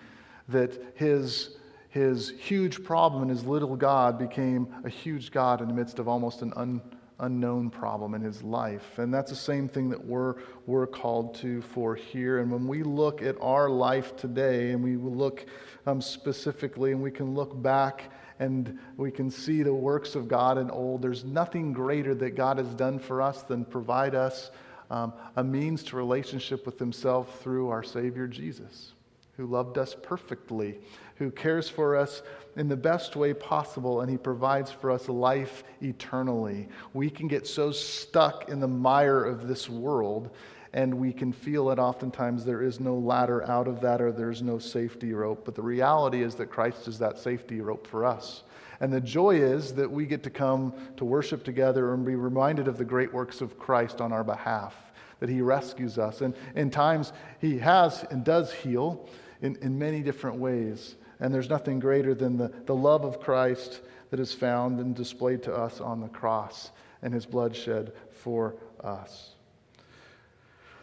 that 0.49 0.73
his, 0.97 1.57
his 1.91 2.31
huge 2.31 2.83
problem 2.83 3.23
and 3.23 3.31
his 3.31 3.45
little 3.45 3.77
God 3.77 4.19
became 4.19 4.69
a 4.85 4.89
huge 4.89 5.31
God 5.31 5.61
in 5.61 5.69
the 5.69 5.75
midst 5.75 5.99
of 5.99 6.09
almost 6.09 6.43
an 6.43 6.53
un, 6.57 6.81
unknown 7.21 7.71
problem 7.71 8.15
in 8.15 8.21
his 8.21 8.43
life. 8.43 8.99
And 8.99 9.13
that's 9.13 9.31
the 9.31 9.37
same 9.37 9.69
thing 9.69 9.91
that 9.91 10.05
we're, 10.05 10.37
we're 10.67 10.87
called 10.87 11.35
to 11.37 11.63
for 11.63 11.95
here. 11.95 12.39
And 12.39 12.51
when 12.51 12.67
we 12.67 12.83
look 12.83 13.23
at 13.23 13.37
our 13.41 13.69
life 13.69 14.17
today 14.17 14.71
and 14.71 14.83
we 14.83 14.97
look 14.97 15.47
um, 15.87 16.01
specifically 16.01 16.93
and 16.93 17.03
we 17.03 17.11
can 17.11 17.35
look 17.35 17.61
back 17.61 18.13
and 18.39 18.79
we 18.97 19.11
can 19.11 19.31
see 19.31 19.63
the 19.63 19.75
works 19.75 20.15
of 20.15 20.29
God 20.29 20.59
in 20.59 20.71
old, 20.71 21.03
there's 21.03 21.25
nothing 21.25 21.73
greater 21.73 22.15
that 22.15 22.37
God 22.37 22.59
has 22.59 22.73
done 22.75 22.99
for 22.99 23.21
us 23.21 23.43
than 23.43 23.65
provide 23.65 24.15
us 24.15 24.51
um, 24.91 25.13
a 25.37 25.45
means 25.45 25.83
to 25.85 25.97
relationship 25.97 26.65
with 26.65 26.79
himself 26.79 27.41
through 27.41 27.69
our 27.69 27.83
Savior 27.83 28.27
Jesus 28.27 28.93
who 29.39 29.47
loved 29.47 29.79
us 29.79 29.97
perfectly, 30.03 30.81
who 31.15 31.31
cares 31.31 31.69
for 31.69 31.97
us 31.97 32.23
in 32.57 32.69
the 32.69 32.77
best 32.77 33.15
way 33.15 33.33
possible, 33.33 34.01
and 34.01 34.11
He 34.11 34.19
provides 34.19 34.71
for 34.71 34.91
us 34.91 35.09
life 35.09 35.63
eternally. 35.81 36.69
We 36.93 37.09
can 37.09 37.29
get 37.29 37.47
so 37.47 37.71
stuck 37.71 38.49
in 38.49 38.59
the 38.59 38.67
mire 38.67 39.25
of 39.25 39.47
this 39.47 39.71
world, 39.71 40.31
and 40.73 40.93
we 40.93 41.13
can 41.13 41.33
feel 41.33 41.67
that 41.67 41.79
oftentimes 41.79 42.45
there 42.45 42.63
is 42.63 42.81
no 42.81 42.97
ladder 42.97 43.49
out 43.49 43.69
of 43.69 43.81
that 43.83 44.03
or 44.03 44.11
there's 44.11 44.43
no 44.43 44.59
safety 44.59 45.13
rope. 45.13 45.45
But 45.45 45.55
the 45.55 45.63
reality 45.63 46.21
is 46.23 46.35
that 46.35 46.51
Christ 46.51 46.89
is 46.89 46.99
that 46.99 47.17
safety 47.17 47.61
rope 47.61 47.87
for 47.87 48.05
us. 48.05 48.43
And 48.81 48.93
the 48.93 49.01
joy 49.01 49.37
is 49.37 49.73
that 49.75 49.91
we 49.91 50.05
get 50.05 50.25
to 50.25 50.31
come 50.31 50.75
to 50.97 51.05
worship 51.05 51.45
together 51.45 51.95
and 51.95 52.05
be 52.05 52.17
reminded 52.17 52.67
of 52.67 52.77
the 52.77 52.85
great 52.85 53.15
works 53.15 53.41
of 53.41 53.57
Christ 53.57 54.01
on 54.01 54.13
our 54.13 54.25
behalf, 54.25 54.75
that 55.21 55.29
He 55.29 55.43
rescues 55.43 55.97
us. 55.97 56.23
And 56.23 56.35
in 56.57 56.71
times, 56.71 57.13
He 57.41 57.59
has 57.59 58.05
and 58.11 58.25
does 58.25 58.53
heal 58.53 59.09
in, 59.43 59.57
in 59.57 59.79
many 59.79 60.03
different 60.03 60.39
ways. 60.39 60.97
And 61.21 61.35
there's 61.35 61.49
nothing 61.49 61.81
greater 61.81 62.15
than 62.15 62.37
the, 62.37 62.53
the 62.67 62.75
love 62.75 63.05
of 63.05 63.21
Christ 63.21 63.81
that 64.11 64.21
is 64.21 64.33
found 64.33 64.81
and 64.81 64.95
displayed 64.95 65.43
to 65.45 65.55
us 65.55 65.81
on 65.81 66.01
the 66.01 66.09
cross 66.09 66.71
and 67.03 67.13
his 67.13 67.27
blood 67.27 67.55
shed 67.55 67.93
for 68.11 68.57
us. 68.83 69.31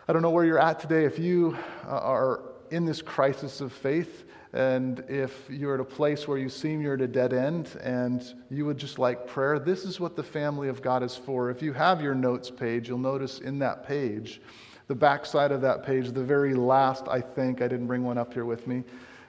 I 0.07 0.13
don't 0.13 0.21
know 0.21 0.29
where 0.29 0.45
you're 0.45 0.59
at 0.59 0.79
today. 0.79 1.05
If 1.05 1.17
you 1.17 1.57
uh, 1.85 1.89
are 1.89 2.41
in 2.69 2.85
this 2.85 3.01
crisis 3.01 3.61
of 3.61 3.73
faith, 3.73 4.25
and 4.53 5.03
if 5.09 5.49
you're 5.49 5.73
at 5.73 5.81
a 5.81 5.85
place 5.85 6.29
where 6.29 6.37
you 6.37 6.47
seem 6.47 6.81
you're 6.81 6.93
at 6.93 7.01
a 7.01 7.07
dead 7.07 7.33
end 7.33 7.77
and 7.83 8.23
you 8.49 8.65
would 8.65 8.77
just 8.77 8.97
like 8.97 9.27
prayer, 9.27 9.59
this 9.59 9.83
is 9.83 9.99
what 9.99 10.15
the 10.15 10.23
family 10.23 10.69
of 10.69 10.81
God 10.81 11.03
is 11.03 11.15
for. 11.15 11.49
If 11.49 11.61
you 11.61 11.73
have 11.73 12.01
your 12.01 12.15
notes 12.15 12.49
page, 12.49 12.87
you'll 12.87 12.97
notice 12.97 13.39
in 13.39 13.59
that 13.59 13.85
page, 13.85 14.39
the 14.87 14.95
back 14.95 15.25
side 15.25 15.51
of 15.51 15.61
that 15.61 15.83
page, 15.83 16.11
the 16.11 16.23
very 16.23 16.53
last, 16.53 17.07
I 17.07 17.21
think, 17.21 17.61
I 17.61 17.67
didn't 17.67 17.87
bring 17.87 18.03
one 18.03 18.17
up 18.17 18.33
here 18.33 18.45
with 18.45 18.67
me, 18.67 18.83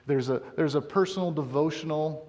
there's 0.05 0.29
a, 0.29 0.41
there's 0.55 0.75
a 0.75 0.81
personal 0.81 1.31
devotional 1.31 2.23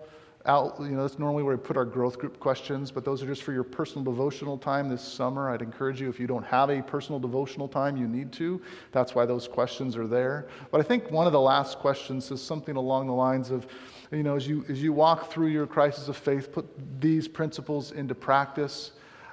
out, 0.47 0.77
you 0.81 0.89
know, 0.89 1.03
that's 1.03 1.19
normally 1.19 1.43
where 1.43 1.55
we 1.55 1.63
put 1.63 1.77
our 1.77 1.85
growth 1.85 2.19
group 2.19 2.41
questions, 2.41 2.91
but 2.91 3.05
those 3.05 3.23
are 3.23 3.27
just 3.27 3.43
for 3.43 3.53
your 3.53 3.63
personal 3.63 4.03
devotional 4.03 4.57
time 4.57 4.89
this 4.89 5.03
summer. 5.03 5.51
I'd 5.51 5.61
encourage 5.61 6.01
you, 6.01 6.09
if 6.09 6.19
you 6.19 6.27
don't 6.27 6.45
have 6.45 6.71
a 6.71 6.81
personal 6.81 7.21
devotional 7.21 7.69
time, 7.69 7.97
you 7.97 8.09
need 8.09 8.33
to. 8.35 8.61
That's 8.93 9.15
why 9.15 9.27
those 9.27 9.47
questions 9.47 9.97
are 9.97 10.07
there. 10.07 10.49
But 10.71 10.81
I 10.81 10.85
think 10.85 11.11
one 11.11 11.27
of 11.27 11.33
the 11.33 11.41
last 11.41 11.79
questions 11.79 12.31
is 12.31 12.43
something 12.43 12.77
along 12.77 13.09
the 13.09 13.13
lines 13.13 13.51
of, 13.51 13.67
you 14.11 14.23
know, 14.23 14.37
as 14.37 14.49
you, 14.49 14.65
as 14.69 14.83
you 14.83 14.93
walk 14.93 15.31
through 15.31 15.49
your 15.49 15.67
crisis 15.67 16.09
of 16.09 16.17
faith, 16.17 16.51
put 16.51 16.67
these 16.99 17.29
principles 17.29 17.93
into 17.93 18.15
practice. 18.15 18.93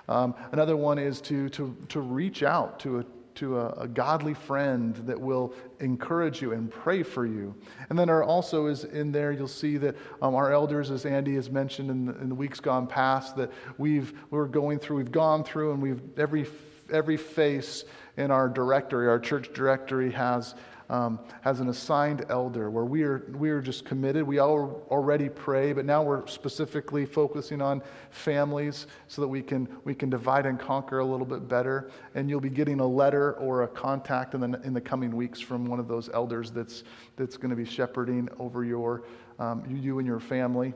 Um, 0.10 0.36
another 0.51 0.75
one 0.75 0.99
is 0.99 1.21
to, 1.21 1.49
to, 1.49 1.75
to 1.89 2.01
reach 2.01 2.43
out 2.43 2.79
to 2.81 2.99
a, 2.99 3.05
to 3.36 3.60
a, 3.60 3.69
a, 3.71 3.88
godly 3.88 4.34
friend 4.34 4.95
that 5.06 5.19
will 5.19 5.54
encourage 5.80 6.41
you 6.41 6.54
and 6.54 6.71
pray 6.71 7.04
for 7.04 7.26
you. 7.26 7.54
And 7.89 8.00
then 8.00 8.08
there 8.08 8.24
also 8.24 8.67
is 8.67 8.84
in 8.84 9.12
there, 9.12 9.32
you'll 9.32 9.48
see 9.48 9.78
that 9.78 9.95
um, 10.21 10.36
our 10.36 10.52
elders, 10.52 10.91
as 10.91 11.06
Andy 11.06 11.36
has 11.36 11.50
mentioned 11.50 11.89
in 11.89 12.06
the, 12.06 12.17
in 12.19 12.30
the 12.30 12.36
weeks 12.36 12.60
gone 12.60 12.88
past, 12.88 13.36
that 13.38 13.52
we've, 13.78 14.13
we're 14.30 14.48
going 14.48 14.80
through, 14.80 14.98
we've 14.98 15.12
gone 15.12 15.43
through 15.43 15.74
and 15.74 15.82
we've, 15.82 16.02
every, 16.17 16.45
every 16.91 17.17
face 17.17 17.84
in 18.17 18.32
our 18.32 18.48
directory, 18.48 19.08
our 19.08 19.19
church 19.19 19.52
directory 19.54 20.12
has 20.12 20.56
um, 20.89 21.19
has 21.41 21.60
an 21.60 21.69
assigned 21.69 22.26
elder 22.30 22.69
where 22.69 22.86
we 22.86 23.04
are, 23.04 23.26
we 23.34 23.50
are 23.50 23.62
just 23.62 23.86
committed. 23.86 24.24
We 24.24 24.39
all 24.39 24.86
already 24.89 25.30
pray, 25.30 25.74
but 25.74 25.86
now 25.86 26.04
we're 26.04 26.26
specifically 26.28 27.06
focusing 27.06 27.62
on 27.62 27.82
families 28.12 28.88
so 29.08 29.21
that 29.21 29.28
we 29.28 29.41
can, 29.41 29.67
we 29.84 29.95
can 29.95 30.10
divide 30.10 30.45
and 30.45 30.60
conquer 30.60 31.00
a 31.00 31.06
little 31.06 31.26
bit 31.26 31.48
better. 31.48 31.89
And 32.13 32.30
you'll 32.30 32.39
be 32.39 32.50
getting 32.50 32.80
a 32.80 32.88
letter 32.88 33.34
or 33.34 33.63
a 33.63 33.67
contact 33.67 34.34
in 34.34 34.41
the, 34.41 34.62
in 34.63 34.74
the 34.74 34.82
coming 34.82 35.15
weeks 35.15 35.39
from 35.39 35.65
one 35.65 35.80
of 35.80 35.88
those 35.88 36.10
elders 36.13 36.52
that's, 36.52 36.84
that's 37.15 37.38
going 37.38 37.50
to 37.50 37.56
be 37.56 37.65
shepherding 37.65 38.30
over 38.39 38.63
your, 38.63 39.04
um, 39.39 39.63
you 39.67 40.00
and 40.00 40.08
your 40.08 40.19
family. 40.19 40.74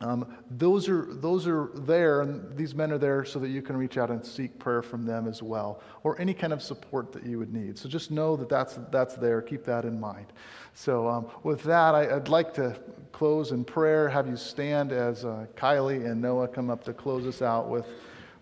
Um, 0.00 0.36
those, 0.50 0.88
are, 0.90 1.06
those 1.08 1.46
are 1.46 1.70
there, 1.74 2.20
and 2.20 2.54
these 2.54 2.74
men 2.74 2.92
are 2.92 2.98
there 2.98 3.24
so 3.24 3.38
that 3.38 3.48
you 3.48 3.62
can 3.62 3.76
reach 3.76 3.96
out 3.96 4.10
and 4.10 4.24
seek 4.24 4.58
prayer 4.58 4.82
from 4.82 5.06
them 5.06 5.26
as 5.26 5.42
well, 5.42 5.80
or 6.02 6.20
any 6.20 6.34
kind 6.34 6.52
of 6.52 6.62
support 6.62 7.12
that 7.12 7.24
you 7.24 7.38
would 7.38 7.52
need. 7.52 7.78
So 7.78 7.88
just 7.88 8.10
know 8.10 8.36
that 8.36 8.50
that's, 8.50 8.78
that's 8.90 9.14
there. 9.14 9.40
Keep 9.40 9.64
that 9.64 9.86
in 9.86 9.98
mind. 9.98 10.26
So, 10.74 11.08
um, 11.08 11.30
with 11.42 11.62
that, 11.62 11.94
I, 11.94 12.12
would 12.12 12.28
like 12.28 12.52
to 12.54 12.78
close 13.12 13.52
in 13.52 13.64
prayer, 13.64 14.10
have 14.10 14.28
you 14.28 14.36
stand 14.36 14.92
as 14.92 15.24
uh, 15.24 15.46
Kylie 15.56 16.04
and 16.04 16.20
Noah 16.20 16.48
come 16.48 16.68
up 16.68 16.84
to 16.84 16.92
close 16.92 17.26
us 17.26 17.40
out 17.40 17.70
with, 17.70 17.86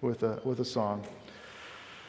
with, 0.00 0.24
a, 0.24 0.40
with 0.42 0.58
a 0.58 0.64
song. 0.64 1.04